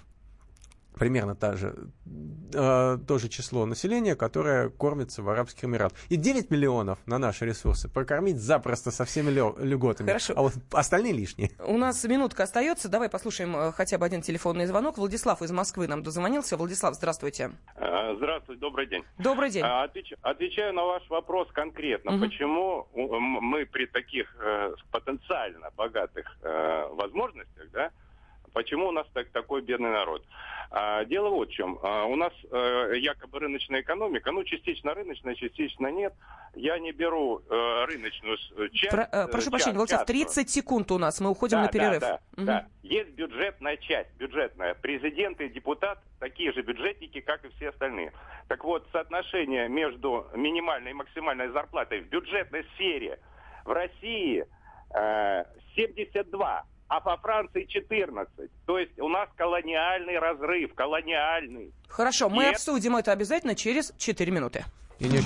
примерно 0.99 1.35
та 1.35 1.55
же, 1.55 1.73
э, 2.53 2.97
то 3.07 3.17
же 3.17 3.29
число 3.29 3.65
населения, 3.65 4.15
которое 4.15 4.69
кормится 4.69 5.23
в 5.23 5.29
Арабских 5.29 5.63
Эмиратах. 5.63 5.97
И 6.09 6.17
9 6.17 6.51
миллионов 6.51 6.99
на 7.07 7.17
наши 7.17 7.45
ресурсы 7.45 7.89
прокормить 7.89 8.37
запросто 8.37 8.91
со 8.91 9.05
всеми 9.05 9.31
льготами. 9.31 10.07
Хорошо. 10.07 10.33
А 10.35 10.41
вот 10.41 10.53
остальные 10.71 11.13
лишние. 11.13 11.51
У 11.59 11.77
нас 11.77 12.03
минутка 12.03 12.43
остается. 12.43 12.89
Давай 12.89 13.09
послушаем 13.09 13.55
э, 13.55 13.71
хотя 13.71 13.97
бы 13.97 14.05
один 14.05 14.21
телефонный 14.21 14.65
звонок. 14.65 14.97
Владислав 14.97 15.41
из 15.41 15.51
Москвы 15.51 15.87
нам 15.87 16.03
дозвонился. 16.03 16.57
Владислав, 16.57 16.93
здравствуйте. 16.95 17.51
Э, 17.75 18.15
здравствуйте, 18.17 18.59
добрый 18.59 18.87
день. 18.87 19.03
Добрый 19.17 19.49
день. 19.49 19.63
Э, 19.63 19.83
отвеч, 19.83 20.13
отвечаю 20.21 20.73
на 20.73 20.83
ваш 20.83 21.09
вопрос 21.09 21.47
конкретно. 21.53 22.15
Угу. 22.15 22.25
Почему 22.25 22.87
мы 22.93 23.65
при 23.65 23.85
таких 23.85 24.35
э, 24.39 24.73
потенциально 24.91 25.69
богатых 25.77 26.25
э, 26.43 26.87
возможностях, 26.91 27.71
да, 27.71 27.91
Почему 28.53 28.87
у 28.87 28.91
нас 28.91 29.07
так, 29.13 29.29
такой 29.29 29.61
бедный 29.61 29.91
народ? 29.91 30.23
А, 30.71 31.03
дело 31.05 31.29
вот 31.29 31.49
в 31.49 31.53
чем. 31.53 31.79
А, 31.81 32.05
у 32.05 32.15
нас 32.15 32.31
а, 32.51 32.91
якобы 32.93 33.39
рыночная 33.39 33.81
экономика, 33.81 34.31
ну, 34.31 34.43
частично 34.43 34.93
рыночная, 34.93 35.35
частично 35.35 35.87
нет. 35.87 36.13
Я 36.55 36.77
не 36.79 36.91
беру 36.91 37.41
а, 37.49 37.85
рыночную 37.87 38.37
часть. 38.73 38.91
Про, 38.91 39.03
а, 39.03 39.27
прошу 39.27 39.49
прощения, 39.49 39.77
Владислав, 39.77 40.05
30 40.05 40.49
секунд 40.49 40.91
у 40.91 40.97
нас, 40.97 41.19
мы 41.19 41.29
уходим 41.31 41.57
да, 41.57 41.63
на 41.63 41.67
перерыв. 41.69 42.01
Да, 42.01 42.07
да, 42.09 42.21
угу. 42.37 42.45
да. 42.45 42.67
Есть 42.83 43.09
бюджетная 43.11 43.77
часть, 43.77 44.13
бюджетная. 44.17 44.75
Президент 44.75 45.41
и 45.41 45.49
депутат 45.49 45.99
такие 46.19 46.51
же 46.51 46.61
бюджетники, 46.61 47.19
как 47.21 47.45
и 47.45 47.49
все 47.55 47.69
остальные. 47.69 48.13
Так 48.47 48.63
вот, 48.63 48.87
соотношение 48.91 49.69
между 49.69 50.27
минимальной 50.35 50.91
и 50.91 50.93
максимальной 50.93 51.49
зарплатой 51.49 52.01
в 52.01 52.09
бюджетной 52.09 52.63
сфере 52.75 53.19
в 53.65 53.71
России 53.71 54.45
э, 54.93 55.43
72 55.75 56.65
а 56.89 56.99
по 56.99 57.15
Франции 57.17 57.65
14. 57.65 58.49
То 58.65 58.79
есть 58.79 58.99
у 58.99 59.07
нас 59.07 59.29
колониальный 59.37 60.17
разрыв, 60.19 60.73
колониальный. 60.73 61.71
Хорошо, 61.87 62.29
мы 62.29 62.43
Нет. 62.43 62.55
обсудим 62.55 62.95
это 62.95 63.11
обязательно 63.11 63.55
через 63.55 63.93
4 63.97 64.31
минуты. 64.31 64.65
Не... 64.99 65.21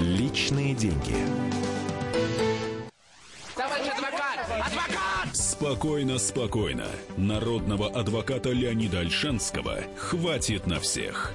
Личные 0.00 0.74
деньги. 0.74 1.14
Товарищ 3.56 3.86
адвокат! 3.88 4.38
Адвокат! 4.48 5.36
Спокойно, 5.36 6.18
спокойно. 6.18 6.86
Народного 7.16 7.88
адвоката 7.88 8.50
Леонида 8.50 9.00
Альшанского 9.00 9.78
хватит 9.96 10.66
на 10.66 10.78
всех. 10.80 11.34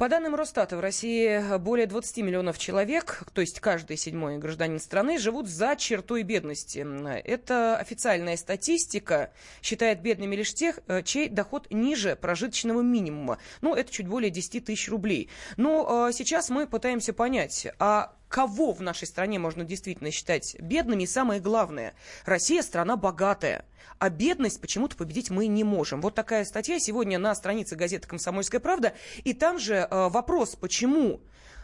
По 0.00 0.08
данным 0.08 0.34
Росстата, 0.34 0.78
в 0.78 0.80
России 0.80 1.58
более 1.58 1.86
20 1.86 2.24
миллионов 2.24 2.56
человек, 2.56 3.22
то 3.34 3.42
есть 3.42 3.60
каждый 3.60 3.98
седьмой 3.98 4.38
гражданин 4.38 4.80
страны, 4.80 5.18
живут 5.18 5.46
за 5.46 5.76
чертой 5.76 6.22
бедности. 6.22 6.86
Это 7.26 7.76
официальная 7.76 8.38
статистика. 8.38 9.30
Считает 9.60 10.00
бедными 10.00 10.34
лишь 10.36 10.54
тех, 10.54 10.78
э, 10.86 11.02
чей 11.02 11.28
доход 11.28 11.66
ниже 11.68 12.16
прожиточного 12.16 12.80
минимума. 12.80 13.36
Ну, 13.60 13.74
это 13.74 13.92
чуть 13.92 14.08
более 14.08 14.30
10 14.30 14.64
тысяч 14.64 14.88
рублей. 14.88 15.28
Но 15.58 16.08
э, 16.08 16.12
сейчас 16.14 16.48
мы 16.48 16.66
пытаемся 16.66 17.12
понять, 17.12 17.68
а 17.78 18.14
кого 18.30 18.72
в 18.72 18.80
нашей 18.80 19.08
стране 19.08 19.38
можно 19.38 19.64
действительно 19.64 20.10
считать 20.10 20.56
бедными. 20.60 21.02
И 21.02 21.06
самое 21.06 21.40
главное, 21.40 21.94
Россия 22.24 22.62
страна 22.62 22.96
богатая, 22.96 23.66
а 23.98 24.08
бедность 24.08 24.60
почему-то 24.60 24.96
победить 24.96 25.30
мы 25.30 25.48
не 25.48 25.64
можем. 25.64 26.00
Вот 26.00 26.14
такая 26.14 26.44
статья 26.44 26.78
сегодня 26.78 27.18
на 27.18 27.34
странице 27.34 27.74
газеты 27.74 28.06
«Комсомольская 28.08 28.60
правда». 28.60 28.94
И 29.24 29.34
там 29.34 29.58
же 29.58 29.74
э, 29.74 30.08
вопрос, 30.08 30.54
почему 30.54 31.20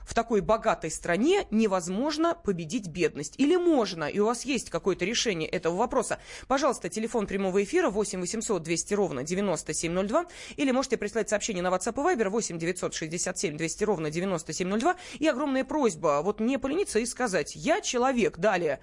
в 0.07 0.15
такой 0.15 0.41
богатой 0.41 0.91
стране 0.91 1.47
невозможно 1.51 2.35
победить 2.35 2.89
бедность? 2.89 3.35
Или 3.39 3.57
можно? 3.57 4.05
И 4.05 4.21
у 4.21 4.27
вас 4.27 4.45
есть 4.45 4.71
какое-то 4.71 5.05
решение 5.05 5.49
этого 5.49 5.75
вопроса? 5.77 6.21
Пожалуйста, 6.47 6.89
телефон 6.89 7.27
прямого 7.27 7.63
эфира 7.63 7.91
8 7.91 8.21
800 8.21 8.63
200 8.63 8.95
ровно 8.95 9.25
9702. 9.25 10.27
Или 10.57 10.71
можете 10.71 10.97
прислать 10.97 11.29
сообщение 11.29 11.63
на 11.63 11.69
WhatsApp 11.69 11.95
и 11.95 12.17
Viber 12.17 12.29
8 12.29 12.59
967 12.59 13.57
200 13.57 13.85
ровно 13.85 14.11
9702. 14.11 14.97
И 15.19 15.27
огромная 15.27 15.65
просьба 15.65 16.21
вот 16.23 16.39
не 16.41 16.59
полениться 16.59 17.01
и 17.01 17.07
сказать, 17.07 17.57
я 17.57 17.81
человек, 17.81 18.39
далее, 18.39 18.81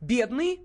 бедный, 0.00 0.60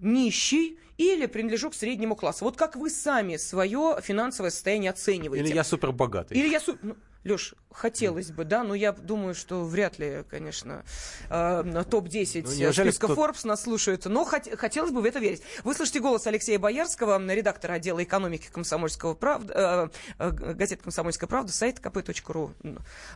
нищий 0.00 0.78
или 0.98 1.26
принадлежу 1.26 1.70
к 1.70 1.74
среднему 1.74 2.14
классу. 2.14 2.44
Вот 2.44 2.56
как 2.56 2.76
вы 2.76 2.90
сами 2.90 3.36
свое 3.36 3.98
финансовое 4.02 4.50
состояние 4.50 4.90
оцениваете? 4.90 5.46
Или 5.46 5.54
я 5.54 5.64
супер 5.64 5.92
богатый. 5.92 6.36
Или 6.36 6.48
я 6.48 6.60
супер... 6.60 6.96
Леш, 7.26 7.54
хотелось 7.72 8.30
бы, 8.30 8.44
да, 8.44 8.62
но 8.62 8.74
я 8.74 8.92
думаю, 8.92 9.34
что 9.34 9.64
вряд 9.64 9.98
ли, 9.98 10.22
конечно, 10.30 10.84
э, 11.28 11.84
топ-10 11.90 12.42
ну, 12.44 12.72
списка 12.72 13.08
кто... 13.08 13.14
Forbes 13.14 13.46
нас 13.46 13.64
слушают, 13.64 14.04
но 14.06 14.22
хот- 14.22 14.56
хотелось 14.56 14.92
бы 14.92 15.02
в 15.02 15.04
это 15.04 15.18
верить. 15.18 15.42
Вы 15.64 15.74
слышите 15.74 16.00
голос 16.00 16.26
Алексея 16.26 16.58
Боярского, 16.58 17.20
редактора 17.32 17.74
отдела 17.74 18.02
экономики 18.02 18.48
Комсомольского 18.50 19.14
правда, 19.14 19.90
э, 20.18 20.24
э, 20.24 20.30
газеты 20.30 20.84
«Комсомольская 20.84 21.28
правда», 21.28 21.52
сайт 21.52 21.80
kp.ru 21.80 22.52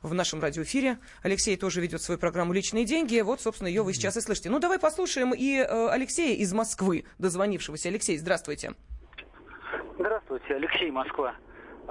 в 0.03 0.15
нашем 0.15 0.43
радиоэфире. 0.43 0.99
Алексей 1.23 1.57
тоже 1.57 1.81
ведет 1.81 2.03
свою 2.03 2.19
программу 2.19 2.53
«Личные 2.53 2.85
деньги». 2.85 3.21
Вот, 3.21 3.41
собственно, 3.41 3.69
ее 3.69 3.83
вы 3.83 3.95
сейчас 3.95 4.17
и 4.17 4.21
слышите. 4.21 4.51
Ну, 4.51 4.59
давай 4.59 4.79
послушаем 4.79 5.33
и 5.33 5.57
э, 5.57 5.89
Алексея 5.89 6.37
из 6.37 6.53
Москвы, 6.53 7.05
дозвонившегося. 7.19 7.89
Алексей, 7.89 8.19
здравствуйте. 8.19 8.75
Здравствуйте, 9.99 10.55
Алексей, 10.55 10.91
Москва. 10.91 11.35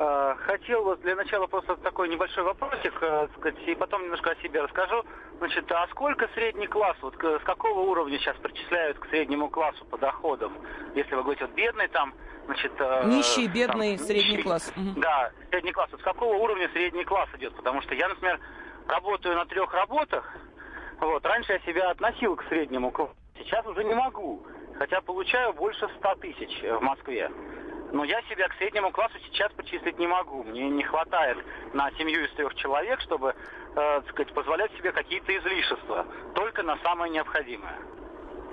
А, 0.02 0.34
хотел 0.46 0.86
вот 0.86 1.02
для 1.02 1.14
начала 1.14 1.46
просто 1.48 1.76
такой 1.76 2.08
небольшой 2.08 2.46
вопросик, 2.46 2.94
э, 3.02 3.28
сказать, 3.38 3.60
и 3.68 3.76
потом 3.76 4.04
немножко 4.04 4.32
о 4.32 4.36
себе 4.38 4.62
расскажу. 4.62 5.04
Значит, 5.40 5.70
а 5.74 5.86
сколько 5.90 6.30
средний 6.36 6.68
класс, 6.68 6.96
вот 7.02 7.16
с 7.16 7.44
какого 7.44 7.82
уровня 7.82 8.18
сейчас 8.18 8.38
причисляют 8.38 8.98
к 8.98 9.10
среднему 9.10 9.50
классу 9.50 9.84
по 9.84 9.98
доходам? 9.98 10.54
Если 10.96 11.14
вы 11.16 11.24
говорите, 11.24 11.48
вот 11.48 11.54
бедный 11.54 11.90
там, 11.90 12.14
значит... 12.46 12.72
Э, 12.80 13.08
нищий, 13.08 13.48
бедный, 13.48 13.98
там, 13.98 14.06
средний 14.06 14.32
нищий, 14.38 14.44
класс. 14.44 14.74
Да, 14.96 15.32
средний 15.50 15.74
класс. 15.74 15.90
Вот 15.92 16.00
с 16.00 16.04
какого 16.06 16.34
уровня 16.34 16.70
средний 16.70 17.04
класс 17.04 17.28
идет? 17.34 17.54
Потому 17.58 17.82
что 17.82 17.94
я, 17.94 18.08
например, 18.08 18.40
работаю 18.88 19.36
на 19.36 19.46
трех 19.48 19.74
работах, 19.74 20.34
вот, 21.02 21.26
раньше 21.26 21.52
я 21.52 21.60
себя 21.60 21.90
относил 21.90 22.38
к 22.38 22.44
среднему 22.46 22.92
классу, 22.92 23.14
сейчас 23.38 23.66
уже 23.66 23.84
не 23.84 23.96
могу, 23.96 24.48
хотя 24.78 25.02
получаю 25.02 25.52
больше 25.52 25.90
100 25.98 26.16
тысяч 26.16 26.62
в 26.64 26.80
Москве. 26.80 27.30
Но 27.92 28.04
я 28.04 28.22
себя 28.24 28.48
к 28.48 28.54
среднему 28.56 28.92
классу 28.92 29.16
сейчас 29.26 29.52
почислить 29.54 29.98
не 29.98 30.08
могу. 30.08 30.44
Мне 30.44 30.70
не 30.70 30.84
хватает 30.84 31.38
на 31.74 31.90
семью 31.92 32.24
из 32.24 32.32
трех 32.34 32.54
человек, 32.56 33.02
чтобы 33.02 33.36
э, 33.76 34.02
сказать, 34.10 34.34
позволять 34.34 34.72
себе 34.78 34.92
какие-то 34.92 35.36
излишества. 35.38 36.06
Только 36.36 36.64
на 36.64 36.78
самое 36.84 37.12
необходимое. 37.12 37.78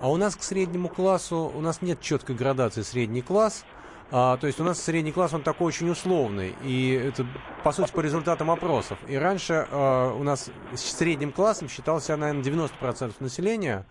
А 0.01 0.11
у 0.11 0.17
нас 0.17 0.37
к 0.37 0.43
среднему 0.43 0.89
классу, 0.89 1.51
у 1.55 1.61
нас 1.61 1.83
нет 1.83 2.01
четкой 2.01 2.37
градации 2.37 2.83
средний 2.83 3.23
класс. 3.23 3.65
А, 4.11 4.37
то 4.37 4.47
есть 4.47 4.61
у 4.61 4.65
нас 4.65 4.81
средний 4.81 5.13
класс, 5.13 5.35
он 5.35 5.43
такой 5.43 5.67
очень 5.67 5.91
условный. 5.91 6.55
И 6.63 6.93
это, 6.93 7.27
по 7.65 7.73
сути, 7.73 7.91
по 7.93 8.01
результатам 8.01 8.51
опросов. 8.51 8.99
И 9.09 9.17
раньше 9.17 9.67
а, 9.71 10.13
у 10.15 10.23
нас 10.23 10.51
средним 10.75 11.33
классом 11.33 11.69
считался, 11.69 12.17
наверное, 12.17 12.43
90% 12.43 13.15
населения. 13.21 13.87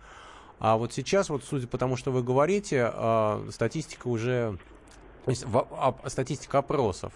А 0.58 0.76
вот 0.76 0.92
сейчас, 0.92 1.28
вот 1.28 1.44
судя 1.44 1.66
по 1.66 1.76
тому, 1.76 1.96
что 1.96 2.10
вы 2.10 2.22
говорите, 2.22 2.90
а, 2.92 3.46
статистика 3.50 4.08
уже 4.08 4.58
то 5.26 5.30
есть 5.30 5.44
в, 5.44 5.66
а, 5.72 6.08
статистика 6.08 6.58
опросов 6.58 7.12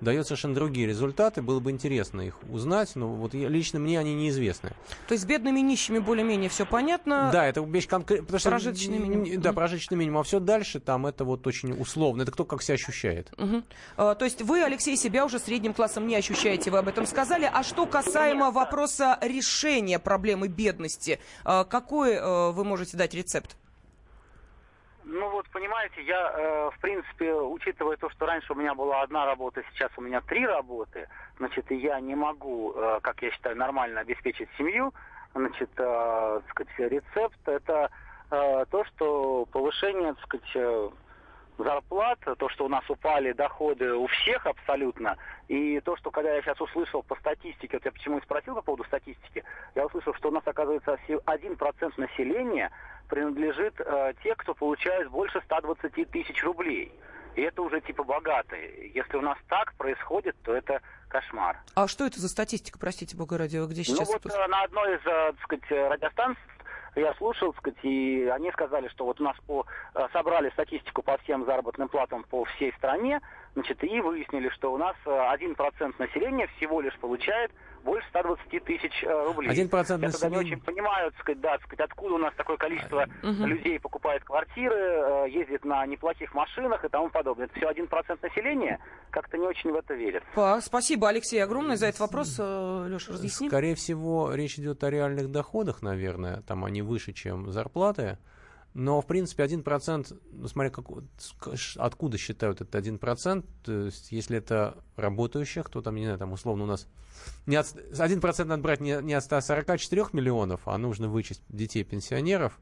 дает 0.00 0.26
совершенно 0.26 0.54
другие 0.54 0.86
результаты. 0.86 1.40
Было 1.40 1.60
бы 1.60 1.70
интересно 1.70 2.20
их 2.20 2.36
узнать, 2.50 2.94
но 2.94 3.08
вот 3.08 3.32
лично 3.32 3.80
мне 3.80 3.98
они 3.98 4.14
неизвестны. 4.14 4.70
То 5.08 5.12
есть 5.12 5.24
с 5.24 5.26
бедными 5.26 5.60
нищими 5.60 5.98
более-менее 5.98 6.50
все 6.50 6.66
понятно? 6.66 7.30
Да, 7.32 7.46
это 7.46 7.62
вещь 7.62 7.88
конкретная. 7.88 8.38
Прожиточный 8.38 8.98
минимум. 8.98 9.40
Да, 9.40 9.54
прожиточный 9.54 9.96
минимум. 9.96 10.20
А 10.20 10.22
все 10.24 10.40
дальше 10.40 10.78
там 10.78 11.06
это 11.06 11.24
вот 11.24 11.46
очень 11.46 11.72
условно. 11.72 12.22
Это 12.22 12.32
кто 12.32 12.44
как 12.44 12.62
себя 12.62 12.74
ощущает. 12.74 13.32
Угу. 13.38 13.62
А, 13.96 14.14
то 14.14 14.26
есть 14.26 14.42
вы, 14.42 14.62
Алексей, 14.62 14.96
себя 14.98 15.24
уже 15.24 15.38
средним 15.38 15.72
классом 15.72 16.06
не 16.06 16.16
ощущаете, 16.16 16.70
вы 16.70 16.78
об 16.78 16.88
этом 16.88 17.06
сказали. 17.06 17.48
А 17.50 17.62
что 17.62 17.86
касаемо 17.86 18.50
вопроса 18.50 19.18
решения 19.22 19.98
проблемы 19.98 20.48
бедности, 20.48 21.18
а, 21.44 21.64
какой 21.64 22.18
а, 22.18 22.50
вы 22.50 22.64
можете 22.64 22.98
дать 22.98 23.14
рецепт? 23.14 23.56
Ну 25.06 25.30
вот, 25.30 25.46
понимаете, 25.50 26.02
я, 26.02 26.32
э, 26.34 26.70
в 26.74 26.80
принципе, 26.80 27.34
учитывая 27.34 27.96
то, 27.96 28.08
что 28.08 28.24
раньше 28.24 28.52
у 28.54 28.56
меня 28.56 28.74
была 28.74 29.02
одна 29.02 29.26
работа, 29.26 29.62
сейчас 29.70 29.90
у 29.98 30.00
меня 30.00 30.22
три 30.22 30.46
работы, 30.46 31.08
значит, 31.36 31.70
я 31.70 32.00
не 32.00 32.14
могу, 32.14 32.72
э, 32.74 33.00
как 33.02 33.20
я 33.20 33.30
считаю, 33.30 33.56
нормально 33.56 34.00
обеспечить 34.00 34.48
семью, 34.56 34.94
значит, 35.34 35.70
э, 35.76 36.40
так 36.46 36.50
сказать, 36.50 36.92
рецепт 36.92 37.38
это 37.46 37.90
э, 38.30 38.64
то, 38.70 38.84
что 38.84 39.46
повышение, 39.52 40.14
так 40.14 40.24
сказать, 40.24 40.50
э, 40.54 40.90
зарплат, 41.58 42.18
то, 42.38 42.48
что 42.48 42.64
у 42.64 42.68
нас 42.68 42.88
упали 42.88 43.32
доходы 43.32 43.94
у 43.94 44.06
всех 44.06 44.46
абсолютно, 44.46 45.16
и 45.48 45.80
то, 45.80 45.96
что 45.96 46.10
когда 46.10 46.32
я 46.34 46.42
сейчас 46.42 46.60
услышал 46.60 47.02
по 47.02 47.14
статистике, 47.16 47.76
вот 47.76 47.84
я 47.84 47.92
почему 47.92 48.18
и 48.18 48.22
спросил 48.22 48.54
по 48.54 48.62
поводу 48.62 48.84
статистики, 48.84 49.44
я 49.74 49.86
услышал, 49.86 50.14
что 50.14 50.28
у 50.28 50.32
нас, 50.32 50.42
оказывается, 50.46 50.98
1% 51.08 51.92
населения 51.96 52.70
принадлежит 53.14 53.74
э, 53.78 54.14
те, 54.24 54.34
кто 54.34 54.54
получает 54.54 55.08
больше 55.08 55.40
120 55.44 56.10
тысяч 56.10 56.42
рублей. 56.42 56.92
И 57.36 57.42
это 57.42 57.62
уже 57.62 57.80
типа 57.80 58.02
богатые. 58.02 58.90
Если 58.92 59.16
у 59.16 59.20
нас 59.20 59.38
так 59.48 59.72
происходит, 59.74 60.34
то 60.42 60.52
это 60.52 60.80
кошмар. 61.08 61.56
А 61.76 61.86
что 61.86 62.06
это 62.06 62.18
за 62.18 62.28
статистика, 62.28 62.76
простите 62.76 63.16
бога 63.16 63.38
ради, 63.38 63.56
где 63.68 63.82
ну 63.82 63.84
сейчас? 63.84 64.08
Ну 64.08 64.14
вот 64.14 64.26
это... 64.26 64.48
на 64.48 64.62
одной 64.64 64.96
из, 64.96 65.00
э, 65.06 65.32
так 65.32 65.40
сказать, 65.42 65.90
радиостанций 65.90 66.42
я 66.96 67.14
слушал, 67.14 67.52
так 67.52 67.60
сказать, 67.60 67.84
и 67.84 68.28
они 68.34 68.50
сказали, 68.50 68.88
что 68.88 69.04
вот 69.04 69.20
у 69.20 69.24
нас 69.24 69.36
по, 69.46 69.64
э, 69.94 70.06
собрали 70.12 70.50
статистику 70.50 71.02
по 71.02 71.16
всем 71.18 71.44
заработным 71.44 71.88
платам 71.88 72.24
по 72.24 72.44
всей 72.44 72.72
стране, 72.72 73.20
Значит, 73.54 73.84
и 73.84 74.00
выяснили, 74.00 74.48
что 74.50 74.72
у 74.72 74.78
нас 74.78 74.96
1% 75.06 75.94
населения 75.98 76.48
всего 76.56 76.80
лишь 76.80 76.96
получает 76.98 77.52
больше 77.84 78.08
120 78.08 78.64
тысяч 78.64 79.04
э, 79.04 79.24
рублей. 79.26 79.50
Один 79.50 79.68
процент 79.68 80.02
Я 80.02 80.10
тогда 80.10 80.28
не 80.30 80.36
очень 80.38 80.60
понимаю, 80.60 81.12
так 81.12 81.20
сказать, 81.20 81.40
да, 81.40 81.50
так 81.52 81.62
сказать, 81.66 81.80
откуда 81.90 82.14
у 82.14 82.18
нас 82.18 82.34
такое 82.34 82.56
количество 82.56 83.06
Мгм. 83.22 83.44
людей 83.46 83.78
покупает 83.78 84.24
квартиры, 84.24 84.74
э, 84.74 85.26
ездит 85.30 85.64
на 85.64 85.84
неплохих 85.86 86.34
машинах 86.34 86.84
и 86.84 86.88
тому 86.88 87.10
подобное. 87.10 87.46
Это 87.46 87.54
все 87.56 87.68
один 87.68 87.86
процент 87.86 88.22
населения, 88.22 88.80
как-то 89.10 89.36
не 89.38 89.46
очень 89.46 89.70
в 89.70 89.76
это 89.76 89.94
верят. 89.94 90.24
Па- 90.34 90.60
Спасибо, 90.60 91.08
Алексей, 91.10 91.38
огромное 91.44 91.76
за 91.76 91.86
этот 91.86 92.00
вопрос. 92.00 92.38
Леша, 92.38 93.12
разъясни. 93.12 93.48
Скорее 93.48 93.74
всего, 93.74 94.32
речь 94.34 94.58
идет 94.58 94.82
о 94.82 94.90
реальных 94.90 95.30
доходах, 95.30 95.82
наверное. 95.82 96.40
Там 96.42 96.64
они 96.64 96.80
выше, 96.82 97.12
чем 97.12 97.52
зарплаты. 97.52 98.18
Но, 98.74 99.00
в 99.00 99.06
принципе, 99.06 99.44
1%, 99.44 100.20
ну, 100.32 100.48
смотря 100.48 100.70
как, 100.70 100.86
откуда 101.76 102.18
считают 102.18 102.60
этот 102.60 102.74
1%, 102.74 103.44
то 103.62 103.72
есть, 103.72 104.10
если 104.10 104.38
это 104.38 104.82
работающих, 104.96 105.70
то 105.70 105.80
там, 105.80 105.94
не 105.94 106.04
знаю, 106.04 106.18
там 106.18 106.32
условно 106.32 106.64
у 106.64 106.66
нас 106.66 106.88
не 107.46 107.54
от, 107.54 107.66
1% 107.66 108.44
надо 108.44 108.62
брать 108.62 108.80
не, 108.80 109.00
не 109.00 109.14
от 109.14 109.22
144 109.22 110.06
миллионов, 110.12 110.66
а 110.66 110.76
нужно 110.76 111.08
вычесть 111.08 111.42
детей 111.48 111.84
пенсионеров, 111.84 112.60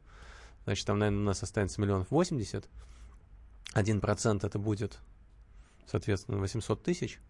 значит, 0.64 0.86
там, 0.86 0.98
наверное, 0.98 1.22
у 1.22 1.24
нас 1.24 1.42
останется 1.42 1.80
миллионов 1.80 2.10
80. 2.10 2.68
1% 3.74 4.46
это 4.46 4.58
будет, 4.58 4.98
соответственно, 5.86 6.36
800 6.38 6.82
тысяч. 6.82 7.20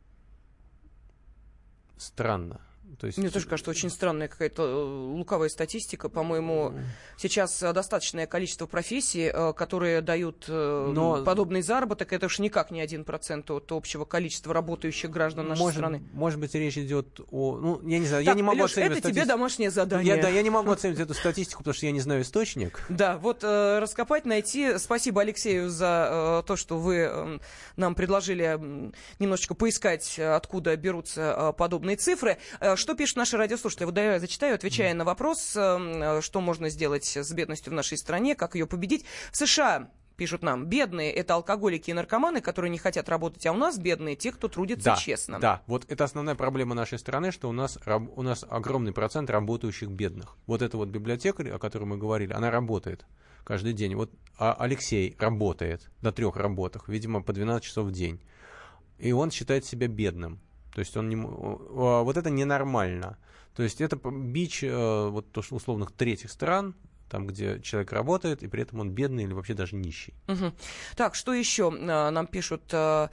Странно. 1.97 2.61
То 2.99 3.07
есть... 3.07 3.19
Мне 3.19 3.31
тоже 3.31 3.47
кажется, 3.47 3.71
очень 3.71 3.91
странная 3.91 4.29
какая-то 4.29 4.63
э, 4.63 5.17
луковая 5.17 5.49
статистика. 5.49 6.09
По-моему, 6.09 6.75
сейчас 7.17 7.63
э, 7.63 7.73
достаточное 7.73 8.27
количество 8.27 8.67
профессий, 8.67 9.31
э, 9.33 9.53
которые 9.55 10.01
дают 10.03 10.45
Но- 10.49 11.25
подобный 11.25 11.63
заработок. 11.63 12.13
Это 12.13 12.27
уж 12.27 12.39
никак 12.39 12.71
не 12.71 12.81
один 12.81 13.05
процент 13.05 13.51
от 13.51 13.73
общего 13.73 14.05
количества 14.05 14.53
работающих 14.55 15.11
граждан 15.11 15.49
нашей 15.49 15.61
может, 15.61 15.79
страны. 15.79 16.03
может 16.13 16.39
быть, 16.39 16.55
речь 16.55 16.79
идет 16.79 17.21
о... 17.31 17.57
Ну, 17.57 17.81
я 17.89 17.99
не 17.99 18.07
знаю, 18.07 18.23
я 18.23 18.31
Так, 18.31 18.37
не 18.37 18.43
могу 18.43 18.59
Лёш, 18.59 18.73
оценивать 18.73 18.99
это 18.99 19.09
тебе 19.09 19.13
статистику. 19.15 19.37
домашнее 19.39 19.71
задание. 19.71 20.17
Я, 20.17 20.23
да, 20.23 20.29
я 20.29 20.43
не 20.43 20.51
могу 20.51 20.71
оценивать 20.71 21.01
эту 21.01 21.15
статистику, 21.15 21.61
потому 21.61 21.75
что 21.75 21.87
я 21.87 21.93
не 21.93 22.01
знаю 22.01 22.23
источник. 22.23 22.81
Да, 22.89 23.17
вот 23.19 23.43
э, 23.43 23.79
раскопать, 23.81 24.27
найти. 24.27 24.79
Спасибо 24.79 25.23
Алексею 25.23 25.71
за 25.71 26.41
э, 26.43 26.47
то, 26.47 26.57
что 26.57 26.79
вы 26.79 26.97
э, 27.11 27.39
нам 27.77 27.95
предложили 27.95 28.93
немножечко 29.19 29.55
поискать, 29.55 30.19
откуда 30.19 30.77
берутся 30.77 31.35
э, 31.37 31.53
подобные 31.57 31.97
цифры. 31.97 32.39
Что 32.83 32.97
пишут 32.97 33.17
наши 33.17 33.37
радиослушатели? 33.37 33.85
Вот 33.85 33.97
я 33.97 34.19
зачитаю, 34.19 34.57
отвечая 34.57 34.93
на 34.93 35.05
вопрос, 35.05 35.53
э, 35.55 36.21
что 36.21 36.41
можно 36.41 36.69
сделать 36.69 37.17
с 37.17 37.33
бедностью 37.33 37.73
в 37.73 37.77
нашей 37.77 37.97
стране, 37.97 38.35
как 38.35 38.57
ее 38.57 38.67
победить. 38.67 39.05
В 39.31 39.37
США 39.37 39.89
пишут 40.17 40.43
нам, 40.43 40.67
бедные 40.67 41.13
это 41.13 41.35
алкоголики 41.35 41.91
и 41.91 41.93
наркоманы, 41.93 42.41
которые 42.41 42.73
не 42.73 42.79
хотят 42.79 43.09
работать, 43.09 43.47
а 43.47 43.53
у 43.53 43.57
нас 43.57 43.79
бедные 43.79 44.17
те, 44.17 44.33
кто 44.33 44.49
трудится 44.49 44.85
Да, 44.85 44.97
честно. 44.97 45.39
да, 45.39 45.63
вот 45.69 45.85
это 45.89 46.03
основная 46.03 46.35
проблема 46.35 46.75
нашей 46.75 46.99
страны, 46.99 47.31
что 47.31 47.49
у 47.49 47.53
нас, 47.53 47.79
у 47.87 48.23
нас 48.23 48.45
огромный 48.51 48.93
процент 48.93 49.31
работающих 49.31 49.89
бедных. 49.89 50.37
Вот 50.47 50.61
эта 50.61 50.77
вот 50.77 50.89
библиотека, 50.89 51.45
о 51.55 51.61
которой 51.61 51.85
мы 51.85 51.99
говорили, 51.99 52.33
она 52.33 52.51
работает 52.51 53.07
каждый 53.45 53.75
день. 53.75 53.95
Вот 53.95 54.11
а 54.39 54.57
Алексей 54.59 55.15
работает 55.21 55.89
на 56.01 56.11
трех 56.11 56.35
работах, 56.35 56.89
видимо, 56.89 57.23
по 57.23 57.33
12 57.33 57.63
часов 57.63 57.87
в 57.87 57.93
день. 57.93 58.21
И 58.99 59.13
он 59.13 59.31
считает 59.31 59.65
себя 59.65 59.87
бедным. 59.87 60.41
То 60.75 60.81
есть 60.81 60.97
он 60.97 61.09
не, 61.09 61.17
а, 61.17 62.03
вот 62.03 62.17
это 62.17 62.31
ненормально. 62.31 63.19
То 63.55 63.63
есть 63.63 63.81
это 63.81 63.97
бич 63.97 64.65
э, 64.65 65.09
вот 65.09 65.37
условных 65.37 65.93
третьих 65.93 66.31
стран, 66.31 66.75
там, 67.11 67.27
где 67.27 67.61
человек 67.61 67.93
работает, 67.93 68.43
и 68.43 68.49
при 68.49 68.63
этом 68.63 68.81
он 68.81 68.91
бедный 68.91 69.25
или 69.25 69.35
вообще 69.35 69.53
даже 69.53 69.77
нищий. 69.77 70.15
Мгм. 70.27 70.55
Так, 70.97 71.15
что 71.15 71.35
еще 71.35 71.71
э, 71.71 72.11
нам 72.11 72.27
пишут? 72.27 72.63
Э, 72.73 73.09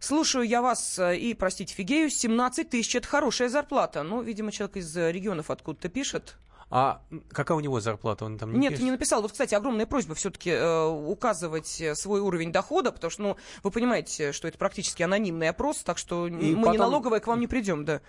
Слушаю 0.00 0.46
я 0.46 0.60
вас 0.60 0.98
и, 0.98 1.32
простите, 1.32 1.74
фигею, 1.74 2.10
17 2.10 2.68
тысяч– 2.68 2.94
это 2.96 3.08
хорошая 3.08 3.48
зарплата. 3.48 4.02
Ну, 4.02 4.20
видимо, 4.20 4.52
человек 4.52 4.76
из 4.76 4.94
регионов 4.94 5.50
откуда-то 5.50 5.88
пишет. 5.88 6.36
А 6.76 7.02
какая 7.30 7.54
у 7.56 7.60
него 7.60 7.78
зарплата? 7.78 8.24
Он 8.24 8.36
там 8.36 8.52
не 8.52 8.58
Нет, 8.58 8.70
пишет? 8.72 8.84
не 8.84 8.90
написал. 8.90 9.22
Вот, 9.22 9.30
кстати, 9.30 9.54
огромная 9.54 9.86
просьба 9.86 10.16
все-таки 10.16 10.52
указывать 11.08 11.80
э, 11.80 11.94
свой 11.94 12.20
уровень 12.20 12.50
дохода, 12.50 12.90
потому 12.90 13.10
что, 13.12 13.22
ну, 13.22 13.36
вы 13.62 13.70
понимаете, 13.70 14.32
что 14.32 14.48
это 14.48 14.58
практически 14.58 15.04
анонимный 15.04 15.48
опрос, 15.50 15.78
так 15.84 15.98
что 15.98 16.26
И 16.26 16.30
мы 16.32 16.42
не 16.46 16.54
потом- 16.56 16.76
налоговая 16.78 17.20
к 17.20 17.28
вам 17.28 17.38
не 17.38 17.46
придем, 17.46 17.84
да. 17.84 18.00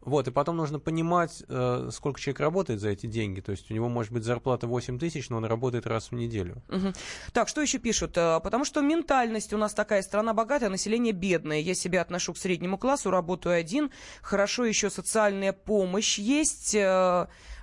Вот, 0.00 0.26
и 0.26 0.32
потом 0.32 0.56
нужно 0.56 0.80
понимать, 0.80 1.44
э, 1.48 1.90
сколько 1.92 2.18
человек 2.20 2.40
работает 2.40 2.80
за 2.80 2.88
эти 2.88 3.06
деньги. 3.06 3.40
То 3.40 3.52
есть 3.52 3.70
у 3.70 3.74
него 3.74 3.88
может 3.88 4.10
быть 4.10 4.24
зарплата 4.24 4.66
8 4.66 4.98
тысяч, 4.98 5.30
но 5.30 5.36
он 5.36 5.44
работает 5.44 5.86
раз 5.86 6.08
в 6.10 6.14
неделю. 6.16 6.60
Мгм. 6.66 6.92
Так, 7.32 7.46
что 7.46 7.60
еще 7.60 7.78
пишут? 7.78 8.16
Э, 8.18 8.40
Потому 8.42 8.64
что 8.64 8.80
ментальность 8.80 9.52
у 9.52 9.58
нас 9.58 9.74
такая, 9.74 10.02
страна 10.02 10.34
богатая, 10.34 10.70
население 10.70 11.12
бедное. 11.12 11.60
Я 11.60 11.74
себя 11.74 12.02
отношу 12.02 12.32
к 12.32 12.36
среднему 12.38 12.78
классу, 12.78 13.10
работаю 13.12 13.54
один. 13.56 13.92
Хорошо 14.22 14.64
еще 14.64 14.90
социальная 14.90 15.52
помощь 15.52 16.18
есть. 16.18 16.74